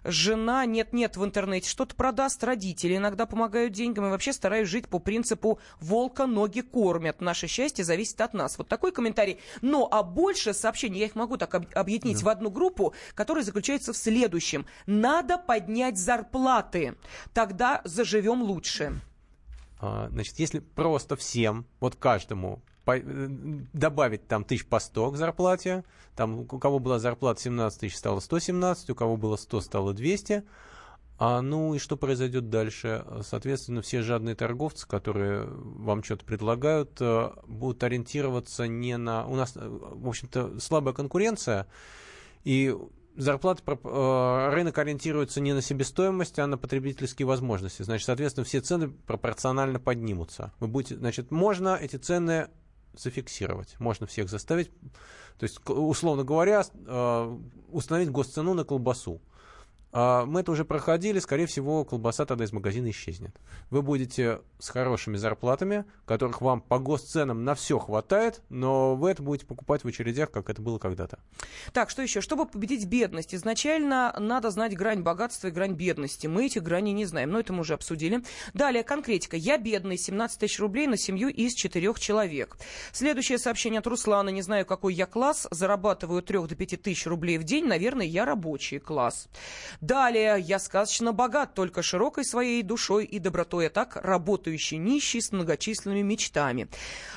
Жена 0.03 0.65
нет-нет 0.65 1.17
в 1.17 1.25
интернете 1.25 1.69
что-то 1.69 1.95
продаст, 1.95 2.43
родители 2.43 2.97
иногда 2.97 3.25
помогают 3.25 3.73
деньгам. 3.73 4.07
И 4.07 4.09
вообще 4.09 4.33
стараюсь 4.33 4.67
жить 4.69 4.87
по 4.87 4.99
принципу 4.99 5.59
волка 5.79 6.25
ноги 6.25 6.61
кормят. 6.61 7.21
Наше 7.21 7.47
счастье 7.47 7.83
зависит 7.83 8.19
от 8.21 8.33
нас. 8.33 8.57
Вот 8.57 8.67
такой 8.67 8.91
комментарий. 8.91 9.39
Но, 9.61 9.87
а 9.91 10.03
больше 10.03 10.53
сообщений, 10.53 10.99
я 10.99 11.05
их 11.05 11.15
могу 11.15 11.37
так 11.37 11.53
об- 11.55 11.67
объединить 11.73 12.23
в 12.23 12.29
одну 12.29 12.49
группу, 12.49 12.93
которая 13.15 13.43
заключается 13.43 13.93
в 13.93 13.97
следующем. 13.97 14.65
Надо 14.85 15.37
поднять 15.37 15.97
зарплаты. 15.97 16.95
Тогда 17.33 17.81
заживем 17.83 18.41
лучше. 18.43 18.99
А, 19.79 20.09
Значит, 20.11 20.39
если 20.39 20.59
просто 20.59 21.15
всем, 21.15 21.65
вот 21.79 21.95
каждому, 21.95 22.61
э, 22.97 23.27
добавить 23.73 24.27
там 24.27 24.43
тысяч 24.43 24.65
по 24.65 24.79
100 24.79 25.11
к 25.11 25.17
зарплате, 25.17 25.83
там 26.15 26.39
у 26.39 26.45
кого 26.45 26.79
была 26.79 26.99
зарплата 26.99 27.41
17 27.41 27.79
тысяч, 27.79 27.97
стало 27.97 28.19
117, 28.19 28.89
у 28.89 28.95
кого 28.95 29.17
было 29.17 29.35
100, 29.35 29.61
стало 29.61 29.93
200, 29.93 30.43
а, 31.21 31.41
ну 31.41 31.75
и 31.75 31.79
что 31.79 31.97
произойдет 31.97 32.49
дальше? 32.49 33.05
Соответственно, 33.23 33.81
все 33.81 34.01
жадные 34.01 34.35
торговцы, 34.35 34.87
которые 34.87 35.45
вам 35.47 36.01
что-то 36.01 36.23
предлагают, 36.23 36.97
э, 37.01 37.31
будут 37.45 37.83
ориентироваться 37.83 38.67
не 38.67 38.95
на... 38.95 39.27
У 39.27 39.35
нас, 39.35 39.53
э, 39.57 39.59
в 39.67 40.07
общем-то, 40.07 40.61
слабая 40.61 40.93
конкуренция, 40.93 41.67
и 42.45 42.73
зарплаты, 43.17 43.61
рынок 43.65 44.77
ориентируется 44.77 45.41
не 45.41 45.51
на 45.53 45.61
себестоимость, 45.61 46.39
а 46.39 46.47
на 46.47 46.57
потребительские 46.57 47.25
возможности. 47.25 47.83
Значит, 47.83 48.05
соответственно, 48.05 48.45
все 48.45 48.61
цены 48.61 48.89
пропорционально 48.89 49.79
поднимутся. 49.79 50.53
Вы 50.61 50.67
будете, 50.67 50.95
значит, 50.95 51.31
можно 51.31 51.75
эти 51.75 51.97
цены 51.97 52.47
зафиксировать, 52.93 53.75
можно 53.79 54.05
всех 54.07 54.29
заставить, 54.29 54.71
то 55.37 55.43
есть, 55.43 55.59
условно 55.67 56.23
говоря, 56.23 56.63
э, 56.73 57.37
установить 57.69 58.11
госцену 58.11 58.53
на 58.53 58.63
колбасу. 58.63 59.21
А 59.91 60.25
Мы 60.25 60.41
это 60.41 60.51
уже 60.51 60.65
проходили, 60.65 61.19
скорее 61.19 61.47
всего, 61.47 61.83
колбаса 61.83 62.25
тогда 62.25 62.43
из 62.43 62.51
магазина 62.51 62.91
исчезнет. 62.91 63.35
Вы 63.71 63.81
будете 63.81 64.41
с 64.59 64.69
хорошими 64.69 65.17
зарплатами, 65.17 65.85
которых 66.05 66.41
вам 66.41 66.61
по 66.61 66.77
госценам 66.77 67.43
на 67.43 67.55
все 67.55 67.79
хватает, 67.79 68.41
но 68.49 68.95
вы 68.95 69.11
это 69.11 69.23
будете 69.23 69.47
покупать 69.47 69.83
в 69.83 69.87
очередях, 69.87 70.29
как 70.29 70.49
это 70.49 70.61
было 70.61 70.77
когда-то. 70.77 71.17
Так, 71.73 71.89
что 71.89 72.03
еще? 72.03 72.21
Чтобы 72.21 72.45
победить 72.45 72.85
бедность, 72.85 73.33
изначально 73.33 74.15
надо 74.19 74.51
знать 74.51 74.75
грань 74.75 75.01
богатства 75.01 75.47
и 75.47 75.51
грань 75.51 75.73
бедности. 75.73 76.27
Мы 76.27 76.45
этих 76.45 76.61
граней 76.61 76.93
не 76.93 77.05
знаем, 77.05 77.31
но 77.31 77.39
это 77.39 77.53
мы 77.53 77.61
уже 77.61 77.73
обсудили. 77.73 78.23
Далее, 78.53 78.83
конкретика. 78.83 79.37
Я 79.37 79.57
бедный, 79.57 79.97
17 79.97 80.39
тысяч 80.39 80.59
рублей 80.59 80.85
на 80.85 80.97
семью 80.97 81.29
из 81.29 81.53
четырех 81.53 81.99
человек. 81.99 82.57
Следующее 82.91 83.39
сообщение 83.39 83.79
от 83.79 83.87
Руслана. 83.87 84.29
Не 84.29 84.43
знаю, 84.43 84.67
какой 84.67 84.93
я 84.93 85.07
класс, 85.07 85.47
зарабатываю 85.49 86.19
от 86.19 86.25
3 86.25 86.47
до 86.47 86.55
5 86.55 86.81
тысяч 86.81 87.07
рублей 87.07 87.39
в 87.39 87.43
день. 87.43 87.65
Наверное, 87.65 88.05
я 88.05 88.25
рабочий 88.25 88.77
класс. 88.77 89.27
Далее, 89.81 90.35
я 90.39 90.59
сказочно 90.59 91.13
богат, 91.13 91.53
только 91.53 91.81
широкой 91.81 92.25
своей 92.25 92.63
душой 92.63 93.05
и 93.05 93.17
добротой, 93.17 93.67
а 93.67 93.69
так 93.69 93.95
работающий 93.95 94.77
нищий 94.77 95.21
с 95.21 95.31
многочисленными 95.31 96.01
мечтами. 96.01 96.67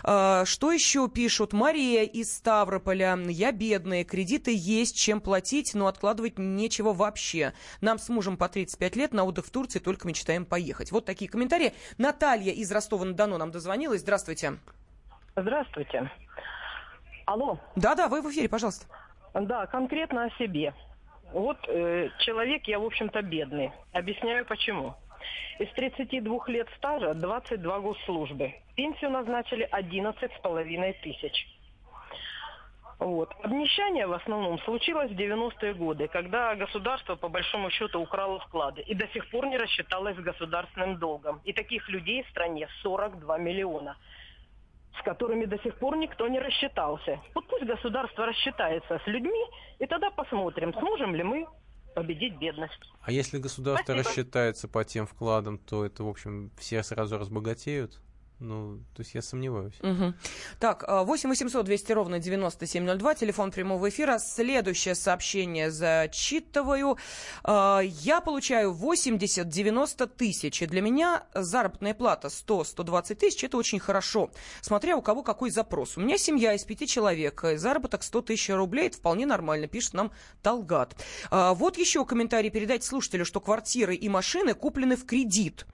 А, 0.05 0.45
что 0.45 0.71
еще 0.71 1.09
пишут? 1.09 1.53
Мария 1.53 2.05
из 2.05 2.33
Ставрополя. 2.33 3.19
Я 3.29 3.51
бедная, 3.51 4.05
кредиты 4.05 4.53
есть, 4.55 4.97
чем 4.97 5.21
платить, 5.21 5.75
но 5.75 5.89
откладывать 5.89 6.39
нечего 6.39 6.93
вообще. 6.93 7.53
Нам 7.81 7.99
с 7.99 8.09
мужем 8.09 8.37
по 8.37 8.49
35 8.49 8.95
лет 8.97 9.13
на 9.13 9.25
отдых 9.25 9.47
в 9.47 9.51
Турции 9.51 9.81
только 9.81 10.07
мечтаем 10.07 10.45
поехать. 10.45 10.93
Вот 10.93 11.05
такие 11.05 11.29
комментарии. 11.29 11.75
Наталья 11.99 12.53
из 12.53 12.71
Ростова-на-Дону 12.71 13.39
нам 13.39 13.51
дозвонилась. 13.51 14.03
Здравствуйте. 14.03 14.59
Здравствуйте. 15.35 16.11
Алло. 17.27 17.59
Да-да, 17.75 18.09
вы 18.09 18.23
в 18.23 18.31
эфире, 18.31 18.49
пожалуйста. 18.49 18.87
Да, 19.35 19.67
конкретно 19.67 20.27
о 20.27 20.31
себе. 20.39 20.73
Вот 21.33 21.57
э, 21.67 22.11
человек 22.19 22.69
я, 22.69 22.79
в 22.79 22.85
общем-то, 22.85 23.23
бедный. 23.23 23.73
Объясняю 23.93 24.45
почему. 24.45 24.95
Из 25.59 25.69
32 25.71 26.49
лет 26.49 26.69
стажа 26.77 27.15
22 27.15 27.81
госслужбы. 27.81 28.55
Пенсию 28.77 29.11
назначили 29.11 29.67
11 29.71 30.33
с 30.33 30.41
половиной 30.41 30.93
тысяч. 30.95 31.47
Вот. 32.99 33.35
Обнищание 33.43 34.07
в 34.07 34.13
основном 34.13 34.59
случилось 34.61 35.11
в 35.11 35.15
90-е 35.15 35.75
годы, 35.75 36.07
когда 36.07 36.55
государство 36.55 37.17
по 37.17 37.29
большому 37.29 37.71
счету 37.71 38.01
украло 38.01 38.39
вклады 38.41 38.83
и 38.83 38.95
до 38.95 39.09
сих 39.09 39.29
пор 39.31 39.47
не 39.47 39.59
рассчиталось 39.59 40.17
с 40.17 40.21
государственным 40.21 40.99
долгом. 40.99 41.41
И 41.45 41.53
таких 41.53 41.89
людей 41.89 42.23
в 42.23 42.29
стране 42.29 42.69
42 42.83 43.39
миллиона. 43.39 43.97
С 44.99 45.03
которыми 45.05 45.47
до 45.47 45.59
сих 45.63 45.77
пор 45.79 45.97
никто 45.97 46.29
не 46.29 46.39
рассчитался. 46.39 47.21
Вот 47.35 47.47
пусть 47.49 47.65
государство 47.65 48.27
рассчитается 48.27 49.01
с 49.03 49.07
людьми, 49.07 49.45
и 49.79 49.87
тогда 49.87 50.11
посмотрим, 50.11 50.75
сможем 50.75 51.15
ли 51.15 51.23
мы 51.23 51.47
победить 51.95 52.37
бедность. 52.39 52.81
А 53.03 53.13
если 53.13 53.39
государство 53.39 53.93
Спасибо. 53.93 54.09
рассчитается 54.09 54.69
по 54.69 54.85
тем 54.85 55.07
вкладам, 55.07 55.59
то 55.59 55.85
это, 55.85 56.05
в 56.05 56.09
общем, 56.09 56.51
все 56.59 56.83
сразу 56.83 57.19
разбогатеют? 57.19 58.01
Ну, 58.43 58.79
то 58.95 59.03
есть 59.03 59.15
я 59.15 59.23
сомневаюсь. 59.23 59.75
Мгм. 59.83 60.17
Так, 60.59 60.83
а, 60.89 61.05
8 61.05 61.29
800 61.31 61.65
200 61.65 61.93
ровно 61.93 62.19
9702, 62.19 63.15
телефон 63.15 63.53
прямого 63.53 63.89
эфира. 63.89 64.19
Следующее 64.19 64.97
сообщение 64.97 65.71
зачитываю. 65.71 66.99
А, 67.45 67.81
Я 67.83 68.21
получаю 68.21 68.73
80-90 68.73 70.09
тысяч, 70.09 70.61
и 70.61 70.67
для 70.67 70.83
меня 70.83 71.23
заработная 71.35 71.95
плата 71.95 72.29
100-120 72.29 73.15
тысяч– 73.15 73.45
это 73.45 73.57
очень 73.57 73.79
хорошо, 73.79 74.31
смотря 74.61 74.97
у 74.97 75.03
кого 75.03 75.23
какой 75.23 75.51
запрос. 75.51 75.97
У 75.97 76.01
меня 76.01 76.19
семья 76.19 76.55
из 76.55 76.65
пяти 76.65 76.89
человек, 76.89 77.45
и 77.45 77.57
заработок 77.57 78.03
100 78.03 78.23
тысяч 78.23 78.51
рублей– 78.51 78.87
это 78.89 78.97
вполне 78.99 79.25
нормально, 79.25 79.69
пишет 79.69 79.95
нам 79.95 80.11
Талгат. 80.43 80.97
А, 81.31 81.55
Вот 81.55 81.79
еще 81.79 82.05
комментарий 82.05 82.51
передать 82.51 82.83
слушателю, 82.83 83.25
что 83.25 83.41
квартиры 83.41 83.95
и 83.95 84.09
машины 84.09 84.55
куплены 84.55 84.97
в 84.97 85.07
кредит. 85.07 85.65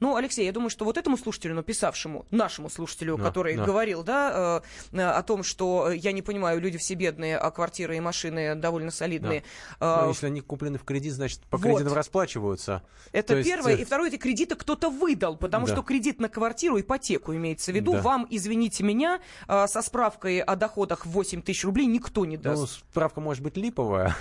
Ну, 0.00 0.14
Алексей, 0.16 0.44
я 0.44 0.52
думаю, 0.52 0.68
что 0.68 0.84
вот 0.84 0.98
этому 0.98 1.16
слушателю, 1.16 1.54
написавшему, 1.54 2.17
нашему 2.30 2.68
слушателю, 2.70 3.16
Да, 3.16 3.24
который 3.24 3.56
да. 3.56 3.64
говорил, 3.64 4.02
да, 4.02 4.62
э, 4.92 5.00
о 5.02 5.22
том, 5.22 5.42
что 5.42 5.90
э, 5.90 5.96
я 5.96 6.12
не 6.12 6.22
понимаю, 6.22 6.60
люди 6.60 6.78
все 6.78 6.94
бедные, 6.94 7.36
а 7.38 7.50
квартиры 7.50 7.96
и 7.96 8.00
машины 8.00 8.54
довольно 8.54 8.90
солидные. 8.90 9.42
Ну, 9.80 9.86
Э, 9.86 10.08
если 10.08 10.26
они 10.26 10.40
куплены 10.40 10.78
в 10.78 10.84
кредит, 10.84 11.12
значит, 11.12 11.40
по 11.42 11.58
вот. 11.58 11.64
кредитам 11.66 11.92
расплачиваются. 11.94 12.82
Это 13.12 13.28
То 13.28 13.36
есть, 13.38 13.48
первое. 13.48 13.76
э, 13.76 13.80
И 13.80 13.84
второе, 13.84 14.08
это 14.08 14.18
кредиты 14.18 14.54
кто-то 14.54 14.90
выдал, 14.90 15.36
потому 15.36 15.66
Да. 15.66 15.72
что 15.72 15.82
кредит 15.82 16.20
на 16.20 16.28
квартиру, 16.28 16.80
ипотеку 16.80 17.34
имеется 17.34 17.72
в 17.72 17.74
виду, 17.74 17.92
Да. 17.92 18.02
вам, 18.02 18.26
извините 18.30 18.84
меня, 18.84 19.20
э, 19.48 19.66
со 19.66 19.82
справкой 19.82 20.40
о 20.40 20.56
доходах 20.56 21.06
в 21.06 21.10
8 21.10 21.42
тысяч 21.42 21.64
рублей 21.64 21.86
никто 21.86 22.24
не 22.24 22.36
Ну, 22.36 22.42
даст. 22.42 22.80
справка 22.90 23.20
может 23.20 23.42
быть 23.42 23.56
липовая. 23.56 24.14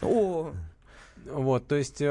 О, 0.00 0.52
Вот, 1.26 1.68
то 1.68 1.76
есть, 1.76 2.00
э, 2.02 2.06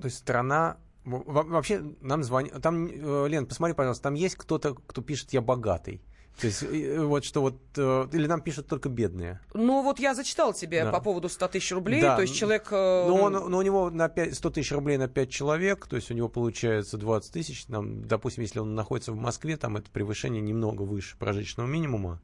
то 0.00 0.04
есть 0.04 0.18
страна 0.18 0.76
во- 1.04 1.22
во- 1.26 1.42
вообще 1.42 1.82
нам 2.00 2.22
звонит. 2.22 2.52
Там, 2.62 2.86
э, 2.86 3.28
Лен, 3.28 3.46
посмотри, 3.46 3.74
пожалуйста, 3.74 4.04
там 4.04 4.14
есть 4.14 4.36
кто-то, 4.36 4.74
кто 4.74 5.02
пишет, 5.02 5.32
я 5.32 5.40
богатый. 5.40 6.00
То 6.40 6.46
есть, 6.46 6.62
э, 6.62 6.98
вот 7.04 7.24
что 7.26 7.42
вот, 7.42 7.60
э, 7.76 8.08
или 8.12 8.26
нам 8.26 8.40
пишут 8.40 8.66
только 8.66 8.88
бедные. 8.88 9.38
ну 9.52 9.82
вот 9.82 9.98
я 10.00 10.14
зачитал 10.14 10.54
тебе 10.54 10.84
Да. 10.84 10.90
по 10.90 11.00
поводу 11.00 11.28
100 11.28 11.48
тысяч 11.48 11.70
рублей, 11.72 12.00
Да. 12.00 12.16
то 12.16 12.22
есть 12.22 12.34
человек... 12.34 12.68
э, 12.70 13.04
Но, 13.06 13.14
он, 13.16 13.32
но 13.50 13.58
у 13.58 13.62
него 13.62 13.90
на 13.90 14.08
5, 14.08 14.34
100 14.34 14.50
тысяч 14.50 14.72
рублей 14.72 14.96
на 14.96 15.08
5 15.08 15.28
человек, 15.30 15.86
то 15.86 15.96
есть 15.96 16.10
у 16.10 16.14
него 16.14 16.30
получается 16.30 16.96
20 16.96 17.32
тысяч. 17.32 17.66
Там, 17.66 18.04
допустим, 18.06 18.42
если 18.42 18.60
он 18.60 18.74
находится 18.74 19.12
в 19.12 19.16
Москве, 19.16 19.58
там 19.58 19.76
это 19.76 19.90
превышение 19.90 20.40
немного 20.40 20.82
выше 20.82 21.18
прожиточного 21.18 21.66
минимума. 21.68 22.18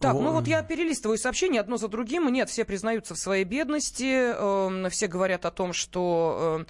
Так, 0.00 0.14
ну 0.14 0.22
Во- 0.24 0.32
вот 0.32 0.46
я 0.46 0.62
перелистываю 0.62 1.16
сообщения 1.16 1.60
одно 1.60 1.76
за 1.76 1.88
другим. 1.88 2.30
Нет, 2.30 2.50
все 2.50 2.64
признаются 2.64 3.14
в 3.14 3.18
своей 3.18 3.44
бедности, 3.44 4.32
эм, 4.36 4.90
все 4.90 5.06
говорят 5.06 5.46
о 5.46 5.50
том, 5.50 5.72
что 5.72 6.58
э, 6.60 6.64
э, 6.64 6.66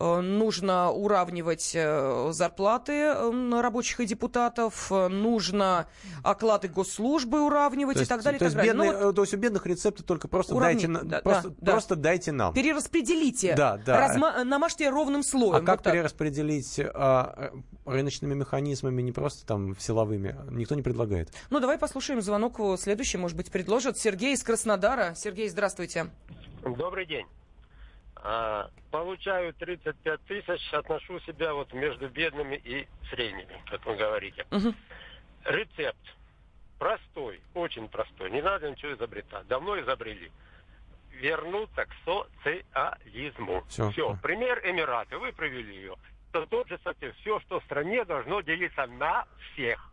нужно 0.00 0.90
уравнивать 0.90 1.72
э, 1.74 2.28
зарплаты 2.32 2.92
э, 2.92 3.60
рабочих 3.60 4.00
и 4.00 4.06
депутатов, 4.06 4.92
э, 4.92 5.08
нужно 5.08 5.86
оклады 6.22 6.68
госслужбы 6.68 7.40
уравнивать 7.44 7.94
То 7.94 8.00
и 8.00 8.02
есть, 8.02 8.08
так 8.08 8.22
далее. 8.22 8.36
и 8.36 8.38
то 8.38 8.44
так 8.44 8.54
есть 8.54 8.56
далее. 8.56 8.74
Ну 8.74 8.84
бедные- 8.84 9.06
вот 9.06 9.16
то 9.16 9.22
есть 9.22 9.34
у 9.34 9.36
бедных 9.36 9.66
рецепты 9.66 10.02
только 10.04 10.28
просто 10.28 10.54
Уравни- 10.54 10.86
дайте, 10.86 11.06
да, 11.08 11.20
просто, 11.20 11.48
да, 11.50 11.54
да. 11.60 11.72
просто 11.72 11.96
дайте 11.96 12.32
нам. 12.32 12.54
перераспределите, 12.54 13.54
Да, 13.54 13.76
да. 13.78 14.08
разма- 14.08 14.44
намажьте 14.44 14.88
ровным 14.88 15.22
слоем. 15.22 15.54
А 15.54 15.58
вот 15.58 15.66
как 15.66 15.82
так. 15.82 15.92
перераспределить 15.92 16.78
а, 16.80 17.50
э, 17.52 17.90
рыночными 17.90 18.34
механизмами, 18.34 19.02
не 19.02 19.12
просто 19.12 19.46
там 19.46 19.76
силовыми? 19.78 20.36
Никто 20.50 20.74
не 20.74 20.82
предлагает. 20.82 21.32
Ну, 21.50 21.58
давай 21.60 21.78
послушаем 21.78 22.20
звонок 22.22 22.60
э, 22.60 22.76
следующий, 22.78 23.18
может 23.18 23.36
быть, 23.36 23.50
предложат. 23.50 23.98
Сергей 23.98 24.34
из 24.34 24.42
Краснодара. 24.42 25.14
Сергей, 25.16 25.48
здравствуйте. 25.48 26.10
Добрый 26.64 27.06
день. 27.06 27.26
А, 28.22 28.70
получаю 28.90 29.54
35 29.54 30.20
тысяч, 30.22 30.72
отношу 30.72 31.20
себя 31.20 31.54
вот 31.54 31.72
между 31.72 32.08
бедными 32.08 32.56
и 32.56 32.88
средними, 33.10 33.62
как 33.70 33.84
вы 33.86 33.96
говорите. 33.96 34.46
Мгм. 34.50 34.74
Рецепт 35.44 35.98
простой, 36.78 37.40
очень 37.54 37.88
простой. 37.88 38.30
Не 38.30 38.42
надо 38.42 38.70
ничего 38.70 38.92
изобретать. 38.92 39.46
Давно 39.48 39.78
изобрели. 39.80 40.30
Вернуться 41.10 41.84
к 41.84 41.90
социализму. 42.04 43.64
Всё. 43.68 43.90
Все. 43.90 44.16
Пример 44.22 44.60
Эмираты. 44.64 45.18
Вы 45.18 45.32
провели 45.32 45.74
ее. 45.74 45.96
То 46.32 46.46
тот 46.46 46.68
же 46.68 46.78
совсем. 46.84 47.12
Все, 47.20 47.40
что 47.40 47.60
в 47.60 47.64
стране 47.64 48.04
должно 48.04 48.40
делиться 48.40 48.86
на 48.86 49.26
всех. 49.52 49.87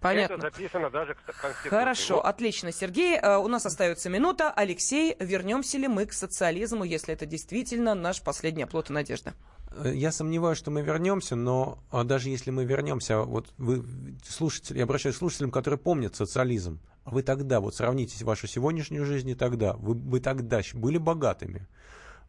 Понятно. 0.00 0.34
Это 0.34 0.42
записано 0.42 0.90
даже 0.90 1.14
в 1.14 1.24
Конституции. 1.42 1.68
Хорошо, 1.68 2.14
Вот. 2.16 2.24
отлично, 2.24 2.72
Сергей. 2.72 3.18
Э, 3.18 3.36
У 3.36 3.48
нас 3.48 3.66
остается 3.66 4.08
минута. 4.08 4.50
Алексей, 4.50 5.14
вернемся 5.20 5.76
ли 5.78 5.88
мы 5.88 6.06
к 6.06 6.12
социализму, 6.12 6.84
если 6.84 7.12
это 7.14 7.26
действительно 7.26 7.94
наш 7.94 8.22
последний 8.22 8.62
оплот 8.62 8.88
и 8.90 8.92
надежда? 8.94 9.34
Э, 9.72 9.92
Я 9.94 10.10
сомневаюсь, 10.10 10.56
что 10.58 10.70
мы 10.70 10.80
вернемся, 10.82 11.36
но 11.36 11.78
а, 11.90 12.04
даже 12.04 12.30
если 12.30 12.50
мы 12.50 12.64
вернемся, 12.64 13.18
вот 13.20 13.52
вы 13.58 13.84
слушатели, 14.26 14.78
я 14.78 14.84
обращаюсь 14.84 15.16
к 15.16 15.18
слушателям, 15.18 15.50
которые 15.50 15.78
помнят 15.78 16.16
социализм, 16.16 16.80
а 17.04 17.10
вы 17.10 17.22
тогда, 17.22 17.60
вот 17.60 17.74
сравните 17.74 18.24
вашу 18.24 18.46
сегодняшнюю 18.46 19.04
жизнь 19.04 19.28
и 19.28 19.34
тогда, 19.34 19.74
вы, 19.74 19.94
вы 19.94 20.20
тогда 20.20 20.60
были 20.74 20.96
богатыми. 20.98 21.66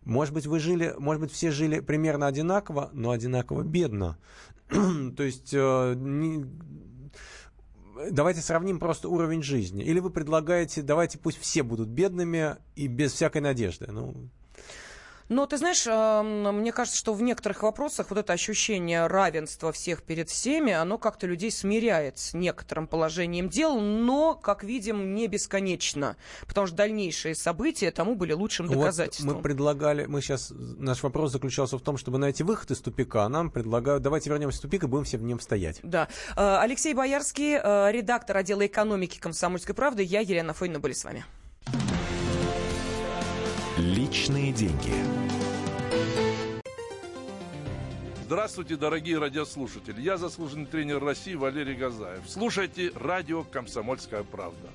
Может 0.03 0.33
быть, 0.33 0.45
вы 0.47 0.59
жили, 0.59 0.93
может 0.97 1.21
быть, 1.21 1.31
все 1.31 1.51
жили 1.51 1.79
примерно 1.79 2.27
одинаково, 2.27 2.89
но 2.91 3.11
одинаково 3.11 3.61
бедно. 3.63 4.17
То 4.69 5.23
есть 5.23 5.53
э, 5.53 5.93
не- 5.95 6.45
давайте 8.09 8.41
сравним 8.41 8.79
просто 8.79 9.09
уровень 9.09 9.43
жизни. 9.43 9.83
Или 9.83 9.99
вы 9.99 10.09
предлагаете, 10.09 10.81
давайте 10.81 11.17
пусть 11.17 11.39
все 11.39 11.63
будут 11.63 11.89
бедными 11.89 12.55
и 12.75 12.87
без 12.87 13.13
всякой 13.13 13.41
надежды. 13.41 13.87
Ну, 13.91 14.29
Но 15.31 15.45
ты 15.45 15.57
знаешь, 15.57 15.85
мне 15.85 16.73
кажется, 16.73 16.99
что 16.99 17.13
в 17.13 17.21
некоторых 17.21 17.63
вопросах 17.63 18.07
вот 18.09 18.19
это 18.19 18.33
ощущение 18.33 19.07
равенства 19.07 19.71
всех 19.71 20.03
перед 20.03 20.29
всеми, 20.29 20.73
оно 20.73 20.97
как-то 20.97 21.25
людей 21.25 21.51
смиряет 21.51 22.19
с 22.19 22.33
некоторым 22.33 22.85
положением 22.85 23.47
дел, 23.47 23.79
но, 23.79 24.35
как 24.35 24.61
видим, 24.61 25.15
не 25.15 25.29
бесконечно, 25.29 26.17
потому 26.47 26.67
что 26.67 26.75
дальнейшие 26.75 27.33
события 27.33 27.91
тому 27.91 28.15
были 28.15 28.33
лучшим 28.33 28.67
Вот 28.67 28.77
доказательством. 28.77 29.35
мы 29.35 29.41
предлагали, 29.41 30.05
мы 30.05 30.21
сейчас, 30.21 30.51
наш 30.53 31.01
вопрос 31.01 31.31
заключался 31.31 31.77
в 31.77 31.81
том, 31.81 31.95
чтобы 31.95 32.17
найти 32.17 32.43
выход 32.43 32.69
из 32.71 32.81
тупика, 32.81 33.23
а 33.23 33.29
нам 33.29 33.51
предлагают, 33.51 34.03
давайте 34.03 34.29
вернемся 34.29 34.59
в 34.59 34.61
тупик 34.63 34.83
и 34.83 34.87
будем 34.87 35.05
все 35.05 35.17
в 35.17 35.23
нем 35.23 35.39
стоять. 35.39 35.79
Да. 35.81 36.09
Э, 36.35 36.57
Алексей 36.57 36.93
Боярский, 36.93 37.53
э, 37.53 37.91
редактор 37.93 38.35
отдела 38.35 38.65
экономики 38.65 39.17
«Комсомольской 39.17 39.75
правды». 39.75 40.03
Я, 40.03 40.19
Елена 40.19 40.53
Фойна, 40.53 40.81
были 40.81 40.91
с 40.91 41.05
вами. 41.05 41.23
Личные 43.81 44.51
деньги. 44.51 44.93
Здравствуйте, 48.25 48.75
дорогие 48.75 49.17
радиослушатели. 49.17 49.99
Я 49.99 50.17
заслуженный 50.17 50.67
тренер 50.67 51.03
России 51.03 51.33
Валерий 51.33 51.73
Газаев. 51.73 52.21
Слушайте 52.27 52.91
радио 52.93 53.43
«Комсомольская 53.43 54.21
правда». 54.21 54.69